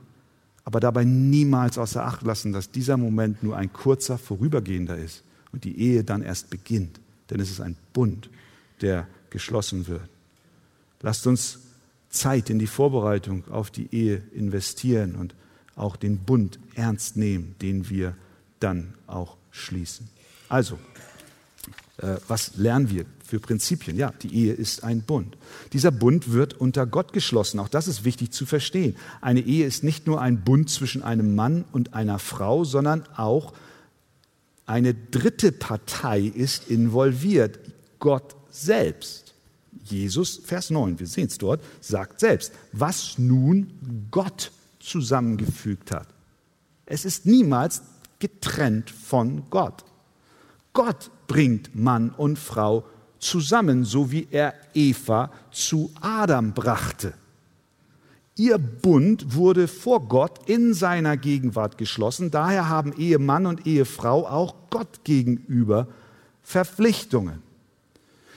[0.65, 5.63] Aber dabei niemals außer Acht lassen, dass dieser Moment nur ein kurzer, vorübergehender ist und
[5.65, 6.99] die Ehe dann erst beginnt.
[7.29, 8.29] Denn es ist ein Bund,
[8.81, 10.07] der geschlossen wird.
[11.01, 11.59] Lasst uns
[12.09, 15.35] Zeit in die Vorbereitung auf die Ehe investieren und
[15.75, 18.15] auch den Bund ernst nehmen, den wir
[18.59, 20.07] dann auch schließen.
[20.49, 20.77] Also,
[21.97, 23.97] äh, was lernen wir für Prinzipien?
[23.97, 25.37] Ja, die Ehe ist ein Bund.
[25.73, 27.59] Dieser Bund wird unter Gott geschlossen.
[27.59, 28.95] Auch das ist wichtig zu verstehen.
[29.21, 33.53] Eine Ehe ist nicht nur ein Bund zwischen einem Mann und einer Frau, sondern auch
[34.65, 37.59] eine dritte Partei ist involviert,
[37.99, 39.33] Gott selbst.
[39.83, 43.73] Jesus, Vers 9, wir sehen es dort, sagt selbst, was nun
[44.11, 44.51] Gott
[44.83, 46.07] zusammengefügt hat.
[46.85, 47.81] Es ist niemals
[48.19, 49.85] getrennt von Gott.
[50.73, 52.83] Gott bringt Mann und Frau
[53.19, 57.13] zusammen, so wie er Eva zu Adam brachte.
[58.35, 62.31] Ihr Bund wurde vor Gott in seiner Gegenwart geschlossen.
[62.31, 65.87] Daher haben Ehemann und Ehefrau auch Gott gegenüber
[66.41, 67.43] Verpflichtungen.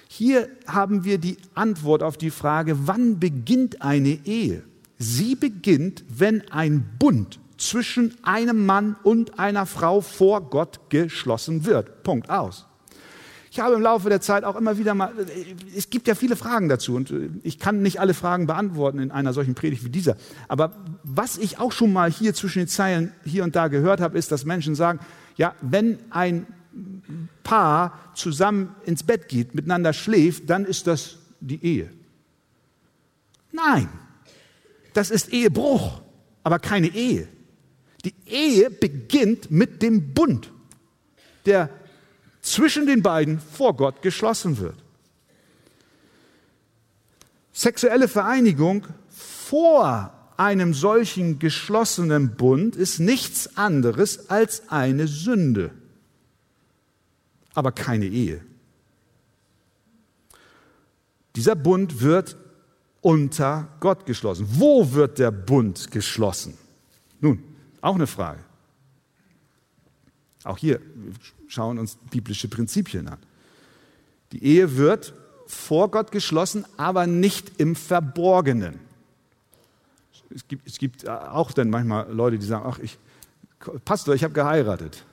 [0.09, 4.63] Hier haben wir die Antwort auf die Frage, wann beginnt eine Ehe?
[4.99, 12.03] Sie beginnt, wenn ein Bund zwischen einem Mann und einer Frau vor Gott geschlossen wird.
[12.03, 12.67] Punkt aus.
[13.51, 15.15] Ich habe im Laufe der Zeit auch immer wieder mal,
[15.75, 17.11] es gibt ja viele Fragen dazu und
[17.43, 20.17] ich kann nicht alle Fragen beantworten in einer solchen Predigt wie dieser.
[20.49, 20.73] Aber
[21.05, 24.31] was ich auch schon mal hier zwischen den Zeilen hier und da gehört habe, ist,
[24.31, 24.99] dass Menschen sagen,
[25.37, 26.47] ja, wenn ein
[27.45, 31.91] Paar zusammen ins Bett geht, miteinander schläft, dann ist das die Ehe.
[33.53, 33.89] Nein,
[34.97, 36.01] das ist Ehebruch,
[36.43, 37.29] aber keine Ehe.
[38.05, 40.51] Die Ehe beginnt mit dem Bund,
[41.45, 41.69] der
[42.41, 44.77] zwischen den beiden vor Gott geschlossen wird.
[47.53, 55.73] Sexuelle Vereinigung vor einem solchen geschlossenen Bund ist nichts anderes als eine Sünde,
[57.55, 58.41] aber keine Ehe.
[61.35, 62.37] Dieser Bund wird
[63.07, 64.49] unter Gott geschlossen.
[64.51, 66.59] Wo wird der Bund geschlossen?
[67.21, 67.41] Nun,
[67.81, 68.41] auch eine Frage.
[70.43, 70.81] Auch hier
[71.47, 73.19] schauen uns biblische Prinzipien an.
[74.33, 75.15] Die Ehe wird
[75.47, 78.81] vor Gott geschlossen, aber nicht im Verborgenen.
[80.35, 82.99] Es gibt, es gibt auch dann manchmal Leute, die sagen, ach, ich,
[83.85, 85.05] Pastor, ich habe geheiratet.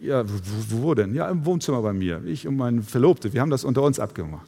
[0.00, 1.16] Ja, wo, wo denn?
[1.16, 2.22] Ja, im Wohnzimmer bei mir.
[2.26, 4.46] Ich und meine Verlobte, wir haben das unter uns abgemacht.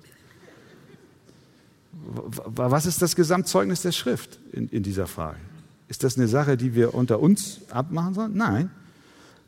[2.07, 5.39] Was ist das Gesamtzeugnis der Schrift in, in dieser Frage?
[5.89, 8.37] Ist das eine Sache, die wir unter uns abmachen sollen?
[8.37, 8.71] Nein.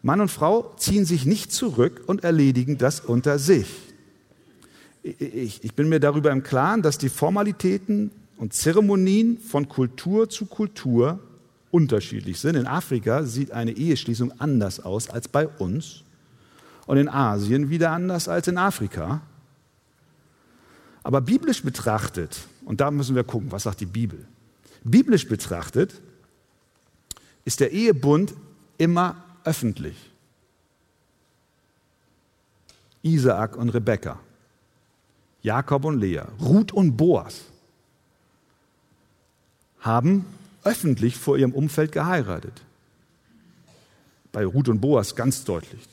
[0.03, 3.67] Mann und Frau ziehen sich nicht zurück und erledigen das unter sich.
[5.03, 10.47] Ich, ich bin mir darüber im Klaren, dass die Formalitäten und Zeremonien von Kultur zu
[10.47, 11.19] Kultur
[11.71, 12.57] unterschiedlich sind.
[12.57, 16.05] In Afrika sieht eine Eheschließung anders aus als bei uns
[16.87, 19.23] und in Asien wieder anders als in Afrika.
[21.07, 24.27] Aber biblisch betrachtet, und da müssen wir gucken, was sagt die Bibel?
[24.83, 26.03] Biblisch betrachtet
[27.45, 28.35] ist der Ehebund
[28.77, 29.95] immer öffentlich.
[33.03, 34.19] Isaak und Rebekka,
[35.43, 37.43] Jakob und Lea, Ruth und Boas
[39.79, 40.27] haben
[40.65, 42.63] öffentlich vor ihrem Umfeld geheiratet.
[44.33, 45.87] Bei Ruth und Boas ganz deutlich.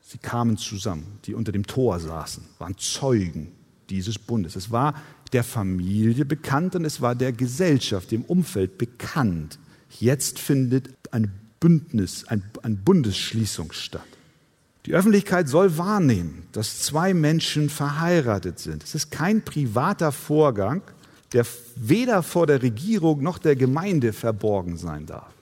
[0.00, 3.50] Sie kamen zusammen, die unter dem Tor saßen, waren Zeugen
[3.90, 4.56] dieses Bundes.
[4.56, 4.94] Es war
[5.32, 9.58] der Familie bekannt und es war der Gesellschaft, dem Umfeld bekannt.
[9.98, 14.02] Jetzt findet ein Bündnis, ein, ein Bundesschließung statt.
[14.86, 18.82] Die Öffentlichkeit soll wahrnehmen, dass zwei Menschen verheiratet sind.
[18.82, 20.82] Es ist kein privater Vorgang,
[21.32, 21.44] der
[21.76, 25.32] weder vor der Regierung noch der Gemeinde verborgen sein darf.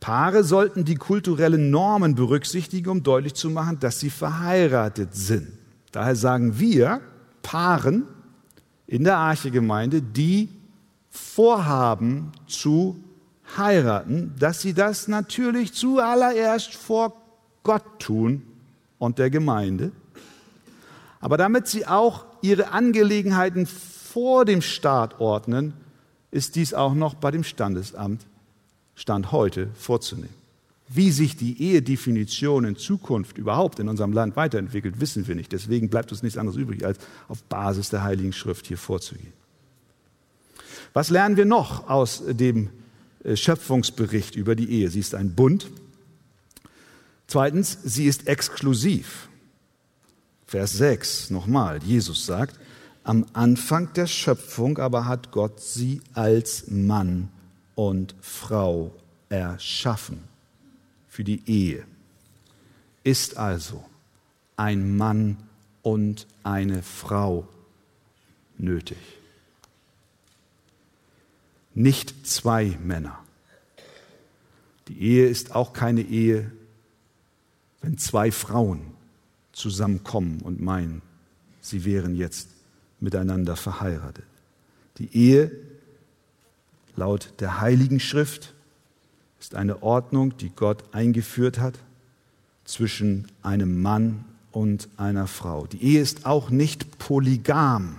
[0.00, 5.48] Paare sollten die kulturellen Normen berücksichtigen, um deutlich zu machen, dass sie verheiratet sind.
[5.94, 7.00] Daher sagen wir
[7.42, 8.02] Paaren
[8.88, 10.48] in der Archegemeinde, die
[11.08, 12.96] vorhaben zu
[13.56, 17.14] heiraten, dass sie das natürlich zuallererst vor
[17.62, 18.42] Gott tun
[18.98, 19.92] und der Gemeinde,
[21.20, 25.74] aber damit sie auch ihre Angelegenheiten vor dem Staat ordnen,
[26.32, 28.26] ist dies auch noch bei dem Standesamt
[28.96, 30.43] Stand heute vorzunehmen.
[30.88, 35.52] Wie sich die Ehedefinition in Zukunft überhaupt in unserem Land weiterentwickelt, wissen wir nicht.
[35.52, 39.32] Deswegen bleibt uns nichts anderes übrig, als auf Basis der Heiligen Schrift hier vorzugehen.
[40.92, 42.68] Was lernen wir noch aus dem
[43.24, 44.90] äh, Schöpfungsbericht über die Ehe?
[44.90, 45.70] Sie ist ein Bund.
[47.26, 49.28] Zweitens, sie ist exklusiv.
[50.46, 52.60] Vers 6 nochmal, Jesus sagt,
[53.02, 57.28] am Anfang der Schöpfung aber hat Gott sie als Mann
[57.74, 58.92] und Frau
[59.30, 60.33] erschaffen
[61.14, 61.86] für die Ehe.
[63.04, 63.84] Ist also
[64.56, 65.36] ein Mann
[65.82, 67.46] und eine Frau
[68.58, 68.98] nötig.
[71.72, 73.16] Nicht zwei Männer.
[74.88, 76.50] Die Ehe ist auch keine Ehe,
[77.80, 78.80] wenn zwei Frauen
[79.52, 81.00] zusammenkommen und meinen,
[81.60, 82.48] sie wären jetzt
[82.98, 84.24] miteinander verheiratet.
[84.98, 85.52] Die Ehe
[86.96, 88.52] laut der Heiligen Schrift
[89.44, 91.74] ist eine Ordnung, die Gott eingeführt hat
[92.64, 95.66] zwischen einem Mann und einer Frau.
[95.66, 97.98] Die Ehe ist auch nicht polygam,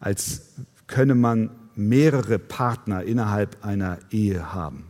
[0.00, 0.48] als
[0.88, 4.84] könne man mehrere Partner innerhalb einer Ehe haben.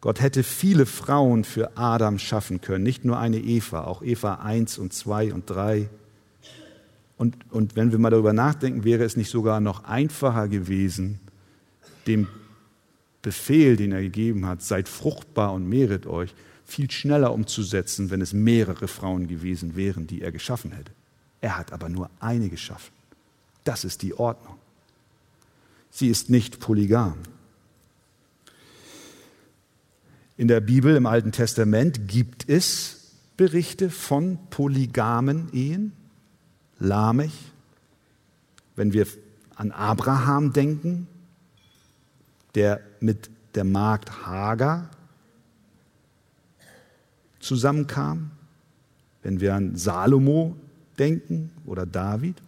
[0.00, 4.78] Gott hätte viele Frauen für Adam schaffen können, nicht nur eine Eva, auch Eva 1
[4.78, 5.90] und 2 und 3.
[7.18, 11.20] Und, und wenn wir mal darüber nachdenken, wäre es nicht sogar noch einfacher gewesen,
[12.06, 12.28] dem
[13.22, 18.32] Befehl, den er gegeben hat, seid fruchtbar und mehret euch, viel schneller umzusetzen, wenn es
[18.32, 20.92] mehrere Frauen gewesen wären, die er geschaffen hätte.
[21.40, 22.92] Er hat aber nur eine geschaffen.
[23.64, 24.56] Das ist die Ordnung.
[25.90, 27.16] Sie ist nicht polygam.
[30.36, 35.92] In der Bibel, im Alten Testament, gibt es Berichte von polygamen Ehen.
[36.78, 37.32] Lamech,
[38.74, 39.06] wenn wir
[39.54, 41.06] an Abraham denken,
[42.54, 44.90] der mit der Magd Hagar
[47.40, 48.30] zusammenkam,
[49.22, 50.56] wenn wir an Salomo
[50.98, 52.42] denken oder David.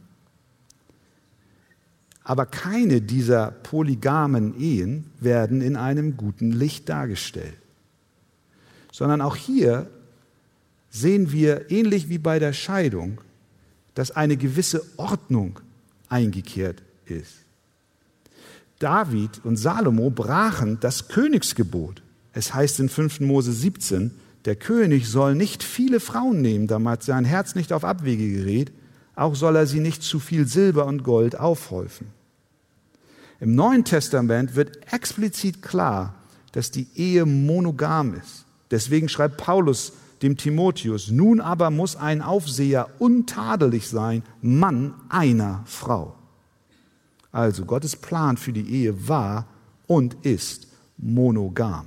[2.24, 7.56] Aber keine dieser polygamen Ehen werden in einem guten Licht dargestellt
[8.96, 9.90] sondern auch hier
[10.88, 13.20] sehen wir, ähnlich wie bei der Scheidung,
[13.92, 15.60] dass eine gewisse Ordnung
[16.08, 17.34] eingekehrt ist.
[18.78, 22.02] David und Salomo brachen das Königsgebot.
[22.32, 23.20] Es heißt in 5.
[23.20, 24.10] Mose 17,
[24.44, 28.72] der König soll nicht viele Frauen nehmen, damit sein Herz nicht auf Abwege gerät,
[29.14, 32.08] auch soll er sie nicht zu viel Silber und Gold aufhäufen.
[33.40, 36.14] Im Neuen Testament wird explizit klar,
[36.52, 38.44] dass die Ehe monogam ist.
[38.70, 46.14] Deswegen schreibt Paulus dem Timotheus, nun aber muss ein Aufseher untadelig sein, Mann einer Frau.
[47.36, 49.46] Also Gottes Plan für die Ehe war
[49.86, 51.84] und ist monogam.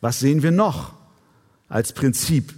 [0.00, 0.92] Was sehen wir noch
[1.68, 2.54] als Prinzip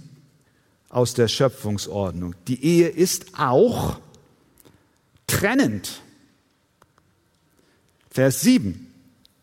[0.89, 2.35] aus der Schöpfungsordnung?
[2.47, 3.97] Die Ehe ist auch
[5.25, 6.03] trennend.
[8.11, 8.93] Vers 7.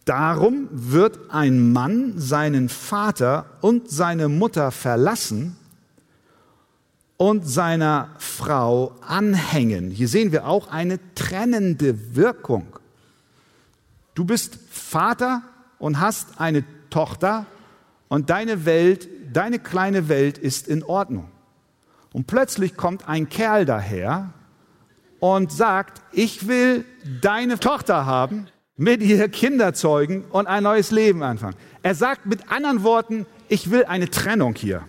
[0.04, 5.56] Darum wird ein Mann seinen Vater und seine Mutter verlassen
[7.18, 9.90] und seiner Frau anhängen.
[9.90, 12.78] Hier sehen wir auch eine trennende Wirkung.
[14.14, 15.42] Du bist Vater
[15.78, 17.44] und hast eine Tochter
[18.08, 21.28] und deine Welt, deine kleine Welt ist in Ordnung.
[22.12, 24.32] Und plötzlich kommt ein Kerl daher
[25.18, 26.84] und sagt, ich will
[27.20, 28.46] deine Tochter haben
[28.76, 31.56] mit ihr Kinder zeugen und ein neues Leben anfangen.
[31.82, 34.84] Er sagt mit anderen Worten, ich will eine Trennung hier.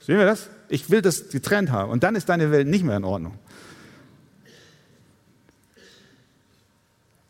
[0.00, 0.50] Sehen wir das?
[0.68, 1.90] Ich will das getrennt haben.
[1.90, 3.38] Und dann ist deine Welt nicht mehr in Ordnung.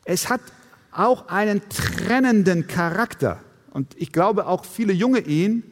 [0.04, 0.40] Es hat
[0.92, 3.40] auch einen trennenden Charakter.
[3.70, 5.62] Und ich glaube, auch viele junge Ehen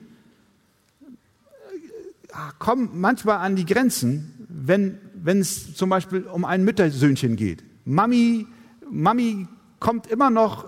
[2.28, 7.64] äh, kommen manchmal an die Grenzen, wenn, es zum Beispiel um ein Müttersöhnchen geht.
[7.86, 8.46] Mami,
[8.90, 9.46] Mami
[9.80, 10.66] kommt immer noch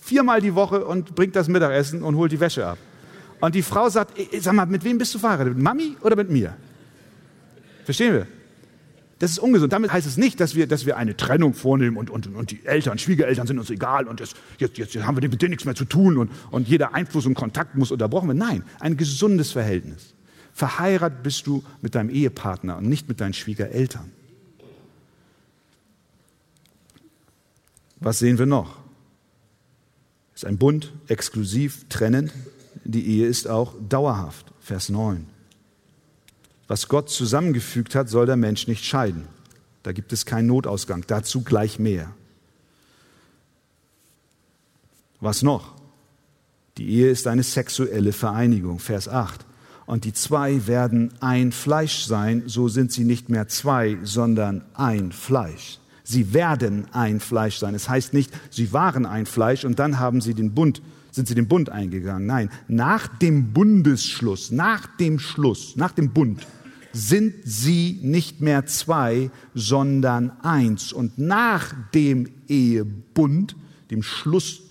[0.00, 2.78] viermal die Woche und bringt das Mittagessen und holt die Wäsche ab.
[3.44, 5.54] Und die Frau sagt, sag mal, mit wem bist du verheiratet?
[5.54, 6.56] Mit Mami oder mit mir?
[7.84, 8.26] Verstehen wir?
[9.18, 9.70] Das ist ungesund.
[9.70, 12.64] Damit heißt es nicht, dass wir, dass wir eine Trennung vornehmen und, und, und die
[12.64, 15.74] Eltern, Schwiegereltern sind uns egal und das, jetzt, jetzt haben wir mit denen nichts mehr
[15.74, 18.38] zu tun und, und jeder Einfluss und Kontakt muss unterbrochen werden.
[18.38, 20.14] Nein, ein gesundes Verhältnis.
[20.54, 24.10] Verheiratet bist du mit deinem Ehepartner und nicht mit deinen Schwiegereltern.
[28.00, 28.78] Was sehen wir noch?
[30.34, 32.32] Ist ein Bund, exklusiv, trennend.
[32.84, 34.52] Die Ehe ist auch dauerhaft.
[34.60, 35.26] Vers 9.
[36.68, 39.26] Was Gott zusammengefügt hat, soll der Mensch nicht scheiden.
[39.82, 41.04] Da gibt es keinen Notausgang.
[41.06, 42.10] Dazu gleich mehr.
[45.20, 45.74] Was noch?
[46.78, 48.78] Die Ehe ist eine sexuelle Vereinigung.
[48.78, 49.44] Vers 8.
[49.86, 55.12] Und die zwei werden ein Fleisch sein, so sind sie nicht mehr zwei, sondern ein
[55.12, 55.78] Fleisch.
[56.02, 57.74] Sie werden ein Fleisch sein.
[57.74, 60.82] Es heißt nicht, sie waren ein Fleisch und dann haben sie den Bund,
[61.14, 62.26] sind sie den Bund eingegangen.
[62.26, 66.44] Nein, nach dem Bundesschluss, nach dem Schluss, nach dem Bund
[66.92, 70.92] sind sie nicht mehr zwei, sondern eins.
[70.92, 73.56] Und nach dem Ehebund,
[73.90, 74.62] dem Schluss,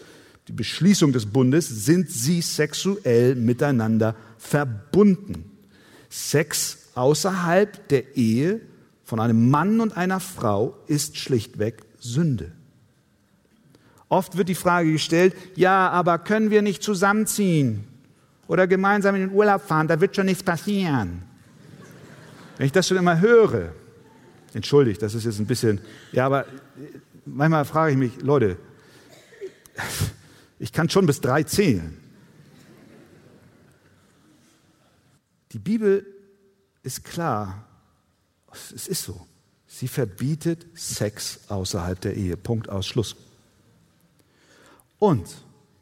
[0.47, 5.45] die Beschließung des Bundes, sind sie sexuell miteinander verbunden.
[6.09, 8.61] Sex außerhalb der Ehe
[9.03, 12.51] von einem Mann und einer Frau ist schlichtweg Sünde.
[14.13, 17.87] Oft wird die Frage gestellt, ja, aber können wir nicht zusammenziehen
[18.45, 21.23] oder gemeinsam in den Urlaub fahren, da wird schon nichts passieren.
[22.57, 23.73] Wenn ich das schon immer höre,
[24.53, 26.45] entschuldigt, das ist jetzt ein bisschen, ja, aber
[27.25, 28.57] manchmal frage ich mich, Leute,
[30.59, 31.97] ich kann schon bis drei zählen.
[35.53, 36.05] Die Bibel
[36.83, 37.65] ist klar,
[38.75, 39.25] es ist so.
[39.65, 42.37] Sie verbietet Sex außerhalb der Ehe.
[42.37, 43.15] Punkt aus Schluss.
[45.03, 45.27] Und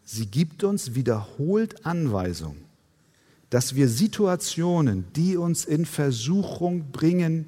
[0.04, 2.66] sie gibt uns wiederholt Anweisungen,
[3.52, 7.46] dass wir Situationen, die uns in Versuchung bringen,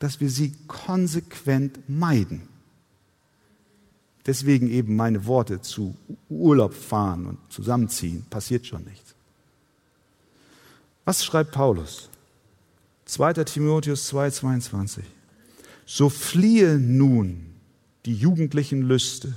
[0.00, 2.48] dass wir sie konsequent meiden.
[4.26, 5.94] Deswegen eben meine Worte zu
[6.28, 9.14] Urlaub fahren und zusammenziehen, passiert schon nichts.
[11.04, 12.10] Was schreibt Paulus?
[13.04, 13.34] 2.
[13.44, 15.04] Timotheus 2, 22.
[15.86, 17.46] So fliehe nun
[18.04, 19.32] die jugendlichen Lüste,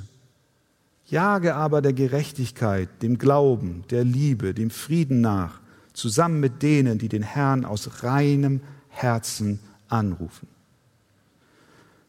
[1.06, 5.62] jage aber der Gerechtigkeit, dem Glauben, der Liebe, dem Frieden nach,
[5.94, 10.48] zusammen mit denen, die den Herrn aus reinem Herzen anrufen.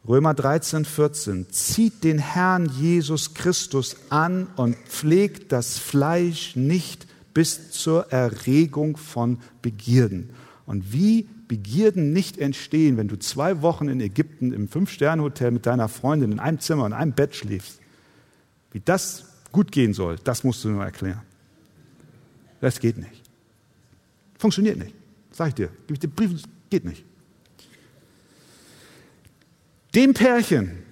[0.07, 1.51] Römer 13, 14.
[1.51, 9.39] Zieht den Herrn Jesus Christus an und pflegt das Fleisch nicht bis zur Erregung von
[9.63, 10.31] Begierden.
[10.67, 15.89] Und wie Begierden nicht entstehen, wenn du zwei Wochen in Ägypten im Fünf-Sterne-Hotel mit deiner
[15.89, 17.81] Freundin in einem Zimmer, in einem Bett schläfst.
[18.75, 21.23] Wie das gut gehen soll, das musst du nur erklären.
[22.61, 23.23] Das geht nicht.
[24.37, 24.95] Funktioniert nicht.
[25.31, 25.69] Sag ich dir.
[25.87, 27.05] Gib ich dir Brief, geht nicht.
[29.95, 30.83] Dem Pärchen,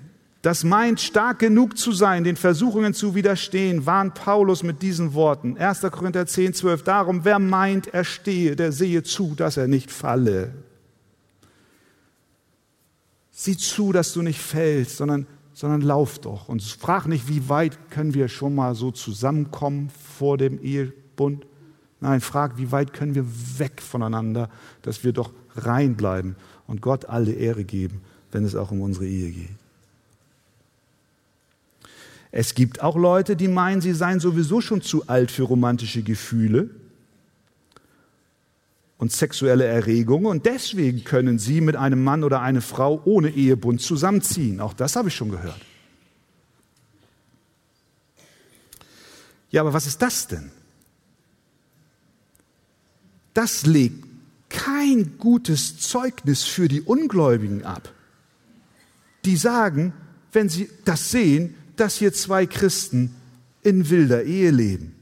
[0.43, 5.59] das meint, stark genug zu sein, den Versuchungen zu widerstehen, warnt Paulus mit diesen Worten.
[5.59, 5.81] 1.
[5.91, 6.85] Korinther 10, 12.
[6.85, 10.55] Darum, wer meint, er stehe, der sehe zu, dass er nicht falle.
[13.33, 15.27] Sieh zu, dass du nicht fällst, sondern,
[15.63, 16.49] sondern lauf doch.
[16.49, 21.47] Und frag nicht, wie weit können wir schon mal so zusammenkommen vor dem Ehebund.
[22.01, 23.25] Nein, frag, wie weit können wir
[23.59, 24.51] weg voneinander,
[24.83, 26.35] dass wir doch rein bleiben
[26.67, 28.01] und Gott alle Ehre geben,
[28.33, 29.51] wenn es auch um unsere Ehe geht.
[32.33, 36.71] Es gibt auch Leute, die meinen, sie seien sowieso schon zu alt für romantische Gefühle
[39.03, 43.81] und sexuelle Erregungen und deswegen können sie mit einem Mann oder einer Frau ohne Ehebund
[43.81, 44.61] zusammenziehen.
[44.61, 45.61] Auch das habe ich schon gehört.
[49.51, 50.53] Ja, aber was ist das denn?
[53.35, 54.05] Das legt
[54.49, 57.93] kein gutes Zeugnis für die Ungläubigen ab.
[59.25, 59.95] Die sagen,
[60.31, 63.17] wenn sie das sehen, dass hier zwei Christen
[63.65, 64.95] in wilder Ehe leben.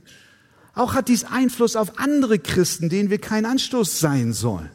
[0.74, 4.70] Auch hat dies Einfluss auf andere Christen, denen wir kein Anstoß sein sollen.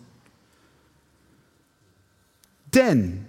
[2.74, 3.26] Denn,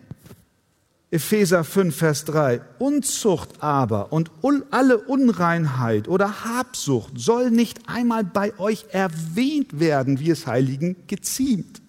[1.11, 4.31] Epheser 5, Vers 3, Unzucht aber und
[4.73, 11.81] alle Unreinheit oder Habsucht soll nicht einmal bei euch erwähnt werden, wie es Heiligen geziemt.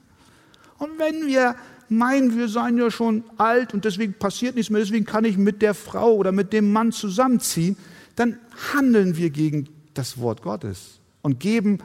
[0.77, 1.55] Und wenn wir
[1.89, 5.63] meinen, wir seien ja schon alt und deswegen passiert nichts mehr, deswegen kann ich mit
[5.63, 7.75] der Frau oder mit dem Mann zusammenziehen,
[8.15, 8.37] dann
[8.73, 11.79] handeln wir gegen das Wort Gottes und geben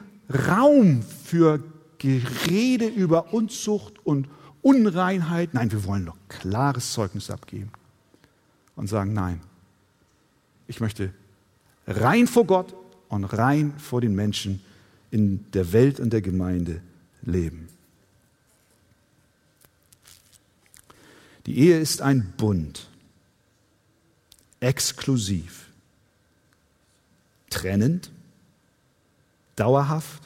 [0.49, 1.63] Raum für
[1.99, 4.29] Gerede über Unzucht und
[4.61, 5.55] Unreinheit.
[5.55, 7.71] Nein, wir wollen doch klares Zeugnis abgeben
[8.77, 9.41] und sagen, nein,
[10.67, 11.13] ich möchte
[11.87, 12.75] rein vor Gott
[13.09, 14.63] und rein vor den Menschen
[15.11, 16.81] in der Welt und der Gemeinde
[17.23, 17.69] leben.
[21.47, 22.89] Die Ehe ist ein Bund,
[24.61, 25.62] exklusiv,
[27.53, 28.11] trennend,
[29.57, 30.23] dauerhaft.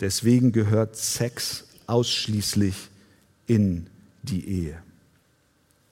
[0.00, 2.88] Deswegen gehört Sex ausschließlich
[3.46, 3.88] in
[4.22, 4.82] die Ehe.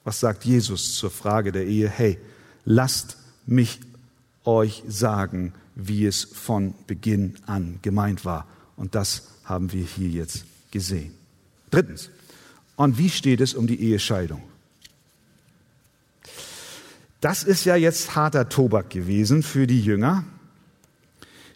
[0.03, 1.89] Was sagt Jesus zur Frage der Ehe?
[1.89, 2.19] Hey,
[2.63, 3.79] lasst mich
[4.43, 8.47] euch sagen, wie es von Beginn an gemeint war.
[8.77, 11.13] Und das haben wir hier jetzt gesehen.
[11.71, 12.09] Drittens,
[12.75, 14.43] und wie steht es um die Ehescheidung?
[17.21, 20.25] Das ist ja jetzt harter Tobak gewesen für die Jünger.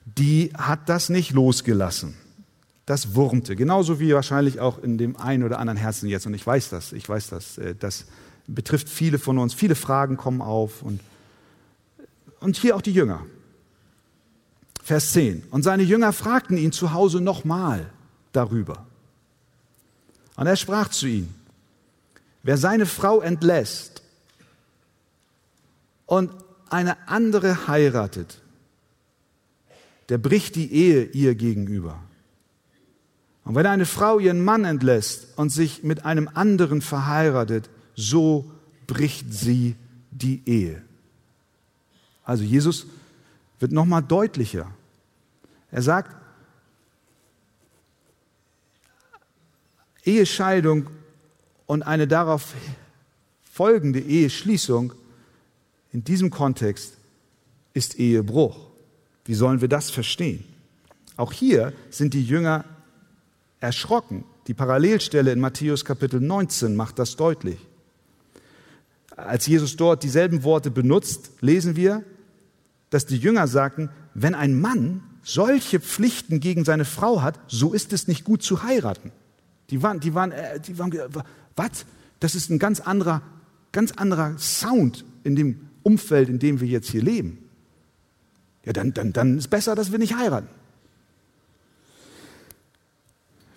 [0.05, 2.15] Die hat das nicht losgelassen.
[2.85, 6.25] Das wurmte, genauso wie wahrscheinlich auch in dem einen oder anderen Herzen jetzt.
[6.25, 7.57] Und ich weiß das, ich weiß das.
[7.59, 8.05] Äh, das
[8.47, 9.53] betrifft viele von uns.
[9.53, 10.81] Viele Fragen kommen auf.
[10.81, 11.01] Und,
[12.39, 13.25] und hier auch die Jünger.
[14.83, 15.43] Vers 10.
[15.51, 17.91] Und seine Jünger fragten ihn zu Hause nochmal
[18.31, 18.87] darüber.
[20.35, 21.35] Und er sprach zu ihnen,
[22.41, 23.98] wer seine Frau entlässt
[26.09, 26.31] und
[26.71, 28.41] eine andere heiratet,
[30.09, 31.99] der bricht die Ehe ihr gegenüber.
[33.45, 38.51] Und wenn eine Frau ihren Mann entlässt und sich mit einem anderen verheiratet, so
[38.87, 39.75] bricht sie
[40.09, 40.81] die Ehe.
[42.23, 42.87] Also Jesus
[43.59, 44.71] wird nochmal deutlicher.
[45.69, 46.15] Er sagt,
[50.03, 50.89] Ehescheidung
[51.67, 52.55] und eine darauf
[53.43, 54.93] folgende Eheschließung
[55.91, 56.97] in diesem Kontext
[57.73, 58.57] ist Ehebruch.
[59.25, 60.43] Wie sollen wir das verstehen?
[61.17, 62.65] Auch hier sind die Jünger
[63.59, 64.23] erschrocken.
[64.47, 67.59] Die Parallelstelle in Matthäus Kapitel 19 macht das deutlich.
[69.15, 72.03] Als Jesus dort dieselben Worte benutzt, lesen wir,
[72.89, 77.93] dass die Jünger sagten, wenn ein Mann solche Pflichten gegen seine Frau hat, so ist
[77.93, 79.11] es nicht gut zu heiraten.
[79.69, 80.91] Die waren, die waren, äh, die waren,
[81.55, 81.85] was?
[82.19, 83.21] Das ist ein ganz anderer,
[83.71, 87.39] ganz anderer Sound in dem Umfeld, in dem wir jetzt hier leben.
[88.63, 90.49] Ja, dann, dann, dann ist besser, dass wir nicht heiraten.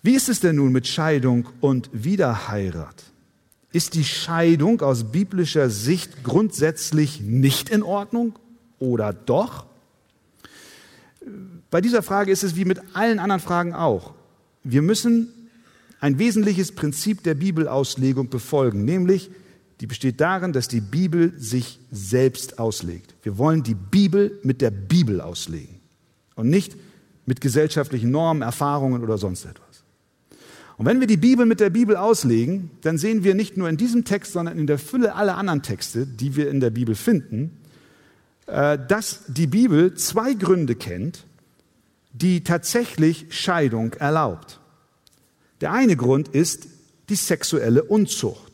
[0.03, 3.05] Wie ist es denn nun mit Scheidung und Wiederheirat?
[3.73, 8.39] Ist die Scheidung aus biblischer Sicht grundsätzlich nicht in Ordnung
[8.79, 9.67] oder doch?
[11.71, 14.15] Bei dieser Frage ist es wie mit allen anderen Fragen auch.
[14.65, 15.29] Wir müssen
[16.01, 19.31] ein wesentliches Prinzip der Bibelauslegung befolgen, nämlich
[19.83, 23.17] die besteht darin, dass die Bibel sich selbst auslegt.
[23.25, 25.81] Wir wollen die Bibel mit der Bibel auslegen
[26.37, 26.77] und nicht
[27.27, 29.83] mit gesellschaftlichen Normen, Erfahrungen oder sonst etwas.
[30.77, 33.77] Und wenn wir die Bibel mit der Bibel auslegen, dann sehen wir nicht nur in
[33.77, 37.51] diesem Text, sondern in der Fülle aller anderen Texte, die wir in der Bibel finden,
[38.47, 41.27] äh, dass die Bibel zwei Gründe kennt,
[42.13, 44.61] die tatsächlich Scheidung erlaubt.
[45.61, 46.69] Der eine Grund ist
[47.09, 48.52] die sexuelle Unzucht.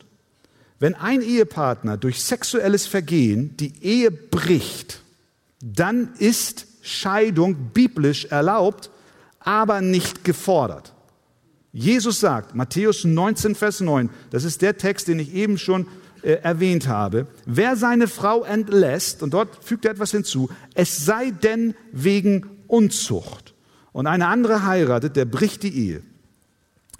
[0.79, 5.01] Wenn ein Ehepartner durch sexuelles Vergehen die Ehe bricht,
[5.61, 8.89] dann ist Scheidung biblisch erlaubt,
[9.39, 10.93] aber nicht gefordert.
[11.71, 15.85] Jesus sagt, Matthäus 19, Vers 9, das ist der Text, den ich eben schon
[16.23, 21.31] äh, erwähnt habe, wer seine Frau entlässt, und dort fügt er etwas hinzu, es sei
[21.31, 23.53] denn wegen Unzucht
[23.91, 26.03] und eine andere heiratet, der bricht die Ehe.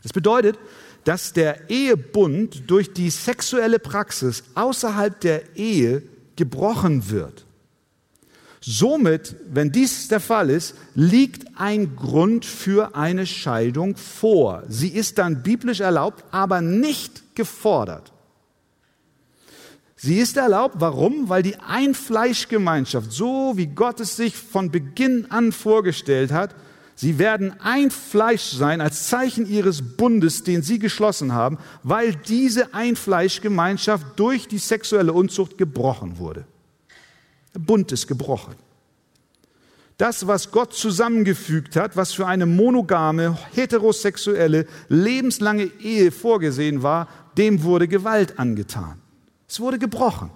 [0.04, 0.58] Das bedeutet,
[1.04, 6.04] dass der Ehebund durch die sexuelle Praxis außerhalb der Ehe
[6.36, 7.46] gebrochen wird.
[8.62, 14.64] Somit, wenn dies der Fall ist, liegt ein Grund für eine Scheidung vor.
[14.68, 18.12] Sie ist dann biblisch erlaubt, aber nicht gefordert.
[19.96, 21.28] Sie ist erlaubt, warum?
[21.30, 26.56] Weil die Einfleischgemeinschaft, so wie Gott es sich von Beginn an vorgestellt hat,
[27.02, 32.74] Sie werden ein Fleisch sein als Zeichen ihres Bundes, den sie geschlossen haben, weil diese
[32.74, 36.46] Einfleischgemeinschaft durch die sexuelle Unzucht gebrochen wurde.
[37.54, 38.56] Der Bund ist gebrochen.
[39.96, 47.64] Das, was Gott zusammengefügt hat, was für eine monogame, heterosexuelle, lebenslange Ehe vorgesehen war, dem
[47.64, 49.00] wurde Gewalt angetan.
[49.48, 50.32] Es wurde gebrochen.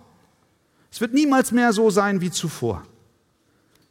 [0.90, 2.84] Es wird niemals mehr so sein wie zuvor.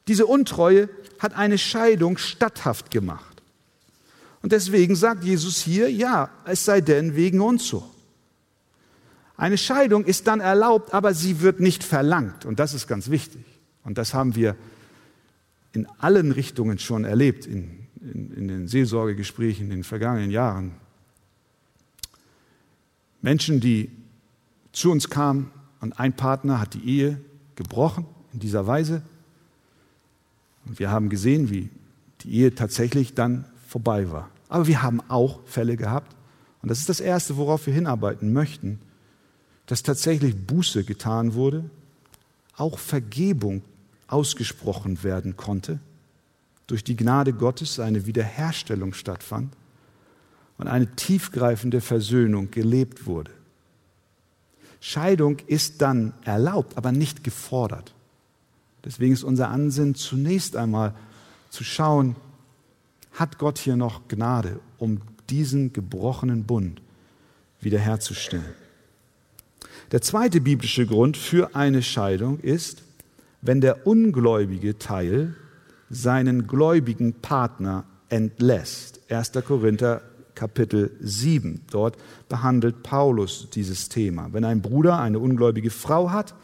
[0.09, 0.89] Diese Untreue
[1.19, 3.43] hat eine Scheidung statthaft gemacht.
[4.43, 7.89] Und deswegen sagt Jesus hier, ja, es sei denn wegen Unzucht.
[9.37, 12.45] Eine Scheidung ist dann erlaubt, aber sie wird nicht verlangt.
[12.45, 13.45] Und das ist ganz wichtig.
[13.85, 14.57] Und das haben wir
[15.73, 20.73] in allen Richtungen schon erlebt, in, in, in den Seelsorgegesprächen in den vergangenen Jahren.
[23.21, 23.91] Menschen, die
[24.73, 25.51] zu uns kamen
[25.81, 27.21] und ein Partner hat die Ehe
[27.57, 29.03] gebrochen in dieser Weise
[30.67, 31.71] und wir haben gesehen, wie
[32.23, 34.29] die Ehe tatsächlich dann vorbei war.
[34.49, 36.15] Aber wir haben auch Fälle gehabt,
[36.63, 38.79] und das ist das Erste, worauf wir hinarbeiten möchten,
[39.67, 41.69] dass tatsächlich Buße getan wurde,
[42.57, 43.63] auch Vergebung
[44.07, 45.81] ausgesprochen werden konnte,
[46.67, 49.53] durch die Gnade Gottes eine Wiederherstellung stattfand
[50.59, 53.33] und eine tiefgreifende Versöhnung gelebt wurde.
[54.81, 57.95] Scheidung ist dann erlaubt, aber nicht gefordert.
[58.85, 60.95] Deswegen ist unser Ansinnen zunächst einmal
[61.51, 62.17] zu schauen,
[63.13, 66.83] hat Gott hier noch Gnade, um diesen gebrochenen Bund
[67.61, 68.55] wiederherzustellen.
[69.93, 72.83] Der zweite biblische Grund für eine Scheidung ist,
[73.43, 75.35] wenn der ungläubige Teil
[75.91, 79.01] seinen gläubigen Partner entlässt.
[79.11, 79.33] 1.
[79.47, 80.01] Korinther
[80.35, 81.61] Kapitel 7.
[81.71, 81.97] Dort
[82.29, 84.33] behandelt Paulus dieses Thema.
[84.33, 86.35] Wenn ein Bruder eine ungläubige Frau hat,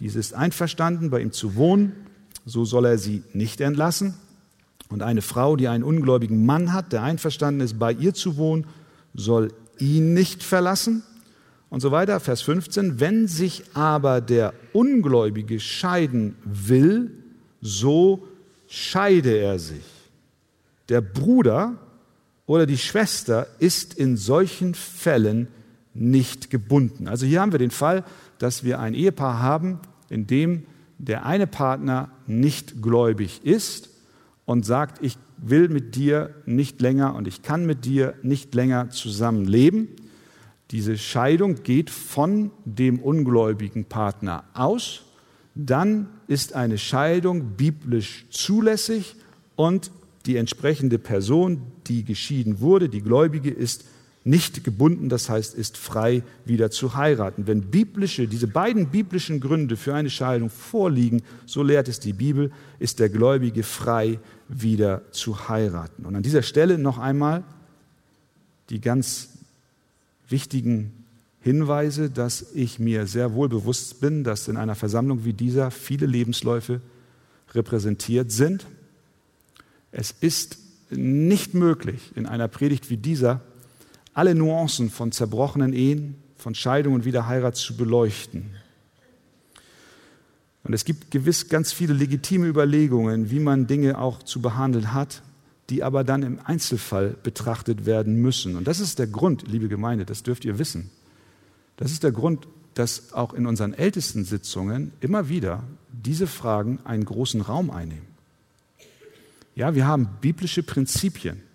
[0.00, 1.92] diese ist einverstanden, bei ihm zu wohnen,
[2.44, 4.14] so soll er sie nicht entlassen.
[4.88, 8.66] Und eine Frau, die einen ungläubigen Mann hat, der einverstanden ist, bei ihr zu wohnen,
[9.14, 11.02] soll ihn nicht verlassen.
[11.70, 12.20] Und so weiter.
[12.20, 12.98] Vers 15.
[12.98, 17.10] Wenn sich aber der Ungläubige scheiden will,
[17.60, 18.26] so
[18.66, 19.84] scheide er sich.
[20.88, 21.74] Der Bruder
[22.46, 25.48] oder die Schwester ist in solchen Fällen
[25.98, 27.08] nicht gebunden.
[27.08, 28.04] Also hier haben wir den Fall,
[28.38, 30.64] dass wir ein Ehepaar haben, in dem
[30.98, 33.90] der eine Partner nicht gläubig ist
[34.44, 38.90] und sagt, ich will mit dir nicht länger und ich kann mit dir nicht länger
[38.90, 39.88] zusammenleben.
[40.70, 45.04] Diese Scheidung geht von dem ungläubigen Partner aus.
[45.54, 49.14] Dann ist eine Scheidung biblisch zulässig
[49.56, 49.90] und
[50.26, 53.84] die entsprechende Person, die geschieden wurde, die Gläubige, ist
[54.24, 57.46] nicht gebunden, das heißt, ist frei wieder zu heiraten.
[57.46, 62.50] Wenn biblische, diese beiden biblischen Gründe für eine Scheidung vorliegen, so lehrt es die Bibel,
[62.78, 66.04] ist der Gläubige frei wieder zu heiraten.
[66.04, 67.42] Und an dieser Stelle noch einmal
[68.70, 69.30] die ganz
[70.28, 70.92] wichtigen
[71.40, 76.06] Hinweise, dass ich mir sehr wohl bewusst bin, dass in einer Versammlung wie dieser viele
[76.06, 76.80] Lebensläufe
[77.54, 78.66] repräsentiert sind.
[79.90, 80.58] Es ist
[80.90, 83.40] nicht möglich, in einer Predigt wie dieser
[84.18, 88.50] alle Nuancen von zerbrochenen Ehen, von Scheidung und Wiederheirat zu beleuchten.
[90.64, 95.22] Und es gibt gewiss ganz viele legitime Überlegungen, wie man Dinge auch zu behandeln hat,
[95.70, 98.56] die aber dann im Einzelfall betrachtet werden müssen.
[98.56, 100.90] Und das ist der Grund, liebe Gemeinde, das dürft ihr wissen.
[101.76, 105.62] Das ist der Grund, dass auch in unseren ältesten Sitzungen immer wieder
[105.92, 108.08] diese Fragen einen großen Raum einnehmen.
[109.54, 111.47] Ja, wir haben biblische Prinzipien.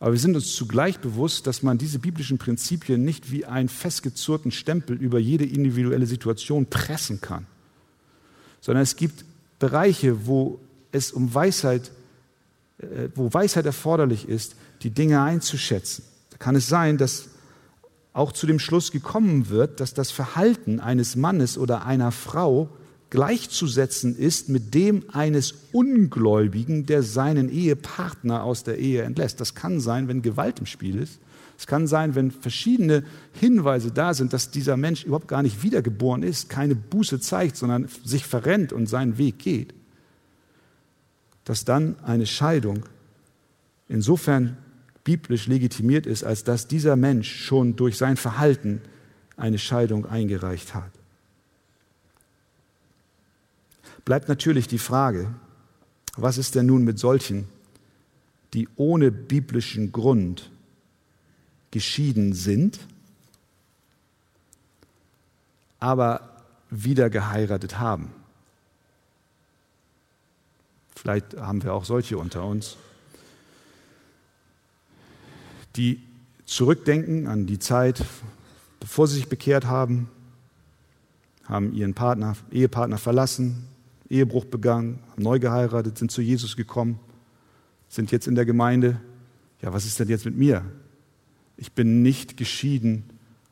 [0.00, 4.50] Aber wir sind uns zugleich bewusst, dass man diese biblischen Prinzipien nicht wie einen festgezurrten
[4.50, 7.46] Stempel über jede individuelle Situation pressen kann,
[8.62, 9.26] sondern es gibt
[9.58, 10.58] Bereiche, wo
[10.90, 11.92] es um Weisheit,
[12.78, 16.02] äh, wo Weisheit erforderlich ist, die Dinge einzuschätzen.
[16.30, 17.28] Da kann es sein, dass
[18.14, 22.70] auch zu dem Schluss gekommen wird, dass das Verhalten eines Mannes oder einer Frau
[23.10, 29.40] gleichzusetzen ist mit dem eines Ungläubigen, der seinen Ehepartner aus der Ehe entlässt.
[29.40, 31.18] Das kann sein, wenn Gewalt im Spiel ist.
[31.58, 33.04] Es kann sein, wenn verschiedene
[33.34, 37.86] Hinweise da sind, dass dieser Mensch überhaupt gar nicht wiedergeboren ist, keine Buße zeigt, sondern
[38.04, 39.74] sich verrennt und seinen Weg geht,
[41.44, 42.84] dass dann eine Scheidung
[43.88, 44.56] insofern
[45.04, 48.80] biblisch legitimiert ist, als dass dieser Mensch schon durch sein Verhalten
[49.36, 50.99] eine Scheidung eingereicht hat.
[54.10, 55.32] Bleibt natürlich die Frage,
[56.16, 57.46] was ist denn nun mit solchen,
[58.54, 60.50] die ohne biblischen Grund
[61.70, 62.80] geschieden sind,
[65.78, 68.10] aber wieder geheiratet haben?
[70.96, 72.78] Vielleicht haben wir auch solche unter uns,
[75.76, 76.02] die
[76.46, 78.04] zurückdenken an die Zeit,
[78.80, 80.10] bevor sie sich bekehrt haben,
[81.44, 83.69] haben ihren Partner, Ehepartner verlassen,
[84.10, 86.98] Ehebruch begangen, haben neu geheiratet, sind zu Jesus gekommen,
[87.88, 89.00] sind jetzt in der Gemeinde.
[89.62, 90.64] Ja, was ist denn jetzt mit mir?
[91.56, 93.04] Ich bin nicht geschieden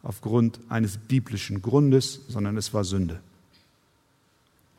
[0.02, 3.20] aufgrund eines biblischen Grundes, sondern es war Sünde.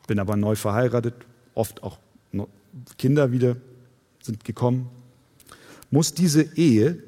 [0.06, 1.14] Bin aber neu verheiratet,
[1.54, 1.98] oft auch
[2.98, 3.56] Kinder wieder
[4.20, 4.88] sind gekommen.
[5.90, 7.02] Muss diese Ehe,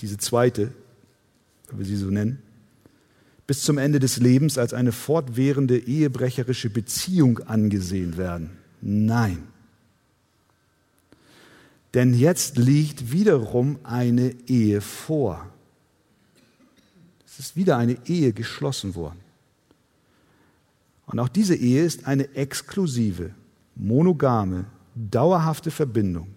[0.00, 0.72] diese zweite,
[1.68, 2.42] wenn wir sie so nennen,
[3.46, 8.50] bis zum Ende des Lebens als eine fortwährende ehebrecherische Beziehung angesehen werden.
[8.80, 9.44] Nein.
[11.94, 15.46] Denn jetzt liegt wiederum eine Ehe vor.
[17.26, 19.20] Es ist wieder eine Ehe geschlossen worden.
[21.06, 23.30] Und auch diese Ehe ist eine exklusive,
[23.76, 26.28] monogame, dauerhafte Verbindung,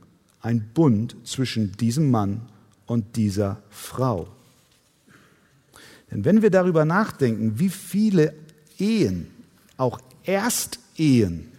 [0.42, 2.42] ein Bund zwischen diesem Mann
[2.86, 4.28] und dieser Frau.
[6.12, 8.34] Denn wenn wir darüber nachdenken, wie viele
[8.78, 9.28] Ehen,
[9.78, 11.52] auch Erstehen,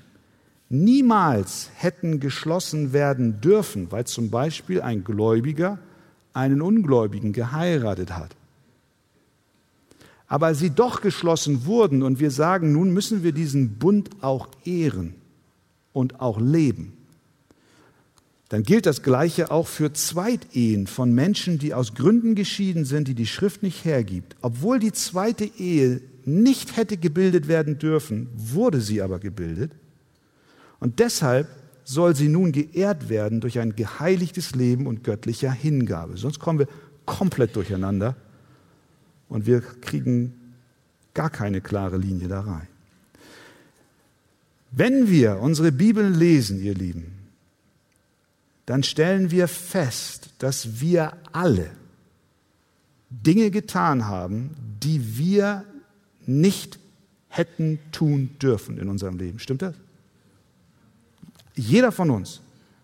[0.68, 5.78] niemals hätten geschlossen werden dürfen, weil zum Beispiel ein Gläubiger
[6.32, 8.36] einen Ungläubigen geheiratet hat.
[10.26, 15.14] Aber sie doch geschlossen wurden und wir sagen, nun müssen wir diesen Bund auch ehren
[15.92, 16.99] und auch leben
[18.51, 23.14] dann gilt das Gleiche auch für Zweitehen von Menschen, die aus Gründen geschieden sind, die
[23.14, 24.34] die Schrift nicht hergibt.
[24.42, 29.70] Obwohl die zweite Ehe nicht hätte gebildet werden dürfen, wurde sie aber gebildet.
[30.80, 31.46] Und deshalb
[31.84, 36.16] soll sie nun geehrt werden durch ein geheiligtes Leben und göttlicher Hingabe.
[36.16, 36.68] Sonst kommen wir
[37.07, 38.16] komplett durcheinander
[39.28, 40.34] und wir kriegen
[41.14, 42.66] gar keine klare Linie da rein.
[44.72, 47.19] Wenn wir unsere Bibeln lesen, ihr Lieben,
[48.70, 51.72] dann stellen wir fest, dass wir alle
[53.10, 55.64] Dinge getan haben, die wir
[56.24, 56.78] nicht
[57.26, 59.40] hätten tun dürfen in unserem Leben.
[59.40, 59.74] Stimmt das?
[61.56, 62.42] Jeder von uns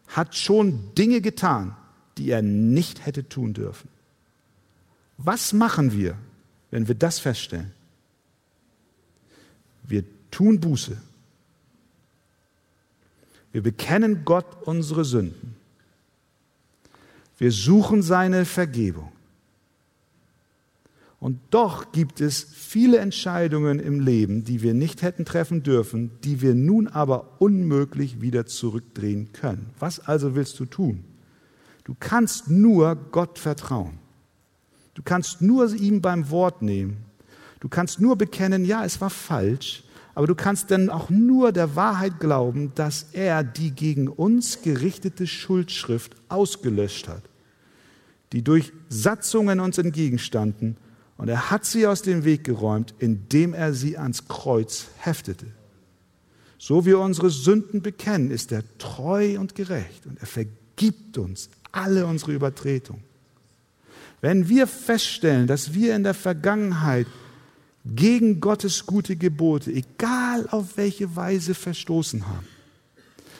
[0.08, 1.76] hat schon Dinge getan,
[2.18, 3.88] die er nicht hätte tun dürfen.
[5.18, 6.16] Was machen wir,
[6.72, 7.70] wenn wir das feststellen?
[9.84, 10.96] Wir tun Buße.
[13.52, 15.55] Wir bekennen Gott unsere Sünden.
[17.38, 19.12] Wir suchen seine Vergebung.
[21.18, 26.42] Und doch gibt es viele Entscheidungen im Leben, die wir nicht hätten treffen dürfen, die
[26.42, 29.70] wir nun aber unmöglich wieder zurückdrehen können.
[29.78, 31.04] Was also willst du tun?
[31.84, 33.98] Du kannst nur Gott vertrauen.
[34.94, 36.98] Du kannst nur ihm beim Wort nehmen.
[37.60, 39.84] Du kannst nur bekennen, ja, es war falsch,
[40.16, 45.26] aber du kannst dann auch nur der Wahrheit glauben, dass er die gegen uns gerichtete
[45.26, 47.22] Schuldschrift ausgelöscht hat,
[48.32, 50.78] die durch Satzungen uns entgegenstanden,
[51.18, 55.46] und er hat sie aus dem Weg geräumt, indem er sie ans Kreuz heftete.
[56.58, 62.06] So wir unsere Sünden bekennen, ist er treu und gerecht und er vergibt uns alle
[62.06, 63.04] unsere Übertretungen.
[64.22, 67.06] Wenn wir feststellen, dass wir in der Vergangenheit
[67.94, 72.46] gegen Gottes gute Gebote, egal auf welche Weise, verstoßen haben,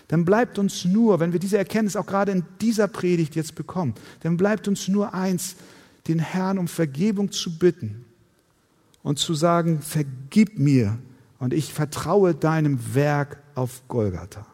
[0.09, 3.95] dann bleibt uns nur, wenn wir diese Erkenntnis auch gerade in dieser Predigt jetzt bekommen,
[4.21, 5.57] dann bleibt uns nur eins,
[6.07, 8.05] den Herrn um Vergebung zu bitten
[9.03, 10.99] und zu sagen, vergib mir
[11.39, 14.47] und ich vertraue deinem Werk auf Golgatha.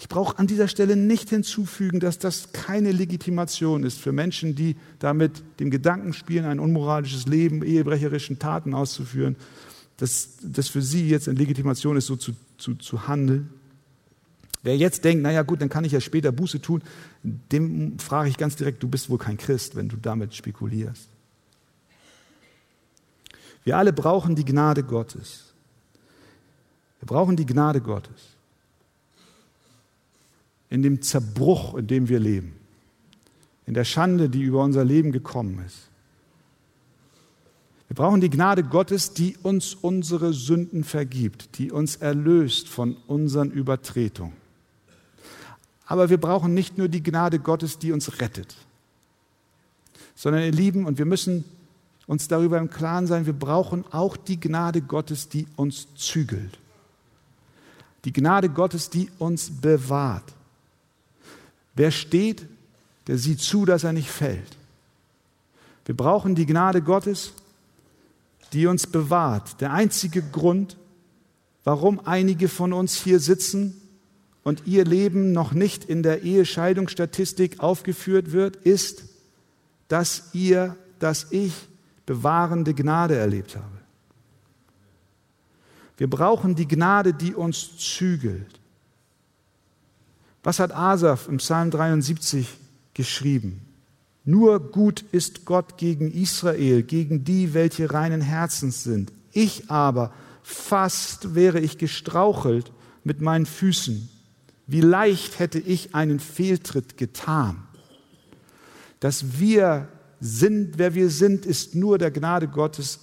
[0.00, 4.76] Ich brauche an dieser Stelle nicht hinzufügen, dass das keine Legitimation ist für Menschen, die
[4.98, 9.36] damit dem Gedanken spielen, ein unmoralisches Leben, ehebrecherischen Taten auszuführen,
[9.98, 13.50] dass das für sie jetzt eine Legitimation ist, so zu, zu, zu handeln.
[14.62, 16.80] Wer jetzt denkt, naja gut, dann kann ich ja später Buße tun,
[17.22, 21.08] dem frage ich ganz direkt, du bist wohl kein Christ, wenn du damit spekulierst.
[23.64, 25.52] Wir alle brauchen die Gnade Gottes.
[27.00, 28.29] Wir brauchen die Gnade Gottes.
[30.70, 32.54] In dem Zerbruch, in dem wir leben.
[33.66, 35.90] In der Schande, die über unser Leben gekommen ist.
[37.88, 43.50] Wir brauchen die Gnade Gottes, die uns unsere Sünden vergibt, die uns erlöst von unseren
[43.50, 44.36] Übertretungen.
[45.86, 48.54] Aber wir brauchen nicht nur die Gnade Gottes, die uns rettet,
[50.14, 51.44] sondern ihr Lieben, und wir müssen
[52.06, 56.60] uns darüber im Klaren sein, wir brauchen auch die Gnade Gottes, die uns zügelt.
[58.04, 60.32] Die Gnade Gottes, die uns bewahrt.
[61.80, 62.46] Wer steht,
[63.06, 64.58] der sieht zu, dass er nicht fällt.
[65.86, 67.32] Wir brauchen die Gnade Gottes,
[68.52, 69.62] die uns bewahrt.
[69.62, 70.76] Der einzige Grund,
[71.64, 73.80] warum einige von uns hier sitzen
[74.42, 79.04] und ihr Leben noch nicht in der Ehescheidungsstatistik aufgeführt wird, ist,
[79.88, 81.54] dass ihr, dass ich
[82.04, 83.78] bewahrende Gnade erlebt habe.
[85.96, 88.59] Wir brauchen die Gnade, die uns zügelt.
[90.42, 92.48] Was hat Asaf im Psalm 73
[92.94, 93.62] geschrieben?
[94.24, 99.12] Nur gut ist Gott gegen Israel, gegen die, welche reinen Herzens sind.
[99.32, 100.12] Ich aber,
[100.42, 102.72] fast wäre ich gestrauchelt
[103.04, 104.08] mit meinen Füßen.
[104.66, 107.62] Wie leicht hätte ich einen Fehltritt getan.
[109.00, 109.88] Dass wir
[110.20, 113.00] sind, wer wir sind, ist nur der Gnade Gottes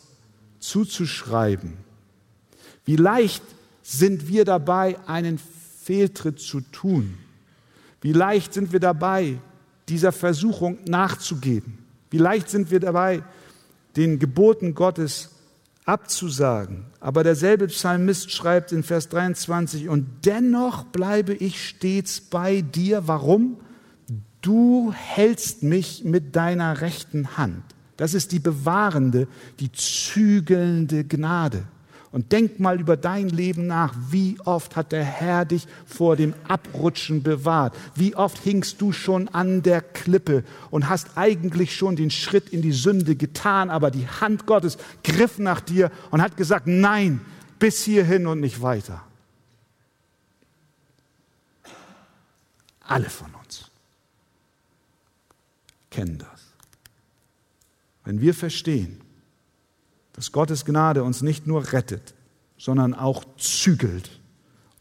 [0.59, 1.73] zuzuschreiben.
[2.85, 3.43] Wie leicht
[3.81, 5.39] sind wir dabei, einen
[5.83, 7.17] Fehltritt zu tun.
[8.07, 9.37] Wie leicht sind wir dabei,
[9.89, 11.79] dieser Versuchung nachzugeben?
[12.09, 13.21] Wie leicht sind wir dabei,
[13.97, 15.31] den Geboten Gottes
[15.83, 16.85] abzusagen?
[17.01, 23.09] Aber derselbe Psalmist schreibt in Vers 23, und dennoch bleibe ich stets bei dir.
[23.09, 23.57] Warum?
[24.39, 27.61] Du hältst mich mit deiner rechten Hand.
[27.97, 29.27] Das ist die bewahrende,
[29.59, 31.65] die zügelnde Gnade.
[32.11, 33.93] Und denk mal über dein Leben nach.
[34.09, 37.75] Wie oft hat der Herr dich vor dem Abrutschen bewahrt?
[37.95, 42.61] Wie oft hingst du schon an der Klippe und hast eigentlich schon den Schritt in
[42.61, 47.21] die Sünde getan, aber die Hand Gottes griff nach dir und hat gesagt, nein,
[47.59, 49.03] bis hierhin und nicht weiter.
[52.81, 53.69] Alle von uns
[55.89, 56.53] kennen das.
[58.05, 59.01] Wenn wir verstehen,
[60.17, 62.15] dass Gottes Gnade uns nicht nur rettet,
[62.57, 64.09] sondern auch zügelt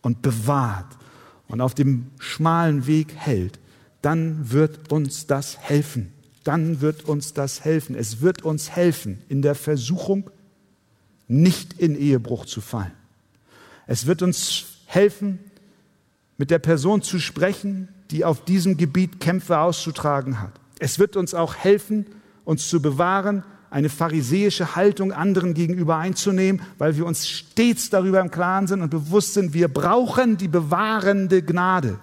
[0.01, 0.97] und bewahrt
[1.47, 3.61] und auf dem schmalen Weg hält,
[4.01, 6.11] dann wird uns das helfen.
[6.43, 7.95] Dann wird uns das helfen.
[7.95, 10.31] Es wird uns helfen, in der Versuchung
[11.29, 12.93] nicht in Ehebruch zu fallen.
[13.87, 15.39] Es wird uns helfen,
[16.39, 20.53] mit der Person zu sprechen, die auf diesem Gebiet Kämpfe auszutragen hat.
[20.79, 22.07] Es wird uns auch helfen,
[22.47, 28.31] uns zu bewahren eine pharisäische Haltung anderen gegenüber einzunehmen, weil wir uns stets darüber im
[28.31, 31.99] Klaren sind und bewusst sind, wir brauchen die bewahrende Gnade.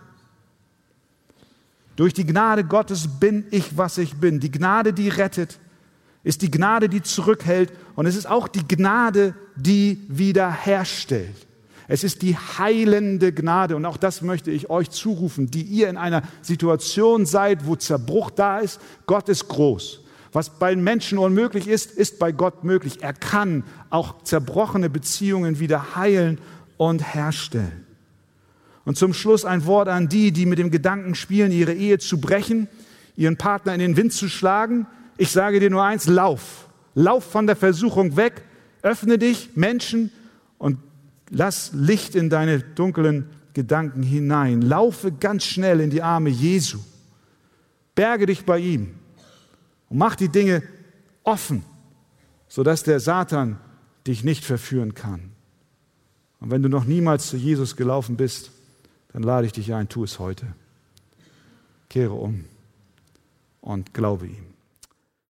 [1.96, 4.40] Durch die Gnade Gottes bin ich, was ich bin.
[4.40, 5.60] Die Gnade, die rettet,
[6.24, 11.36] ist die Gnade, die zurückhält und es ist auch die Gnade, die wiederherstellt.
[11.88, 15.98] Es ist die heilende Gnade und auch das möchte ich euch zurufen, die ihr in
[15.98, 18.80] einer Situation seid, wo Zerbruch da ist.
[19.06, 20.03] Gott ist groß.
[20.34, 23.04] Was bei Menschen unmöglich ist, ist bei Gott möglich.
[23.04, 26.40] Er kann auch zerbrochene Beziehungen wieder heilen
[26.78, 27.86] und herstellen.
[28.84, 32.20] Und zum Schluss ein Wort an die, die mit dem Gedanken spielen, ihre Ehe zu
[32.20, 32.68] brechen,
[33.16, 34.88] ihren Partner in den Wind zu schlagen.
[35.18, 36.68] Ich sage dir nur eins, lauf.
[36.96, 38.42] Lauf von der Versuchung weg,
[38.82, 40.12] öffne dich, Menschen,
[40.58, 40.80] und
[41.30, 44.62] lass Licht in deine dunklen Gedanken hinein.
[44.62, 46.80] Laufe ganz schnell in die Arme Jesu.
[47.96, 48.96] Berge dich bei ihm
[49.94, 50.64] und mach die Dinge
[51.24, 51.64] offen,
[52.48, 53.60] sodass der Satan
[54.08, 55.30] dich nicht verführen kann.
[56.40, 58.50] Und wenn du noch niemals zu Jesus gelaufen bist,
[59.12, 60.48] dann lade ich dich ein, tu es heute.
[61.90, 62.46] Kehre um
[63.62, 64.53] und glaube ihm.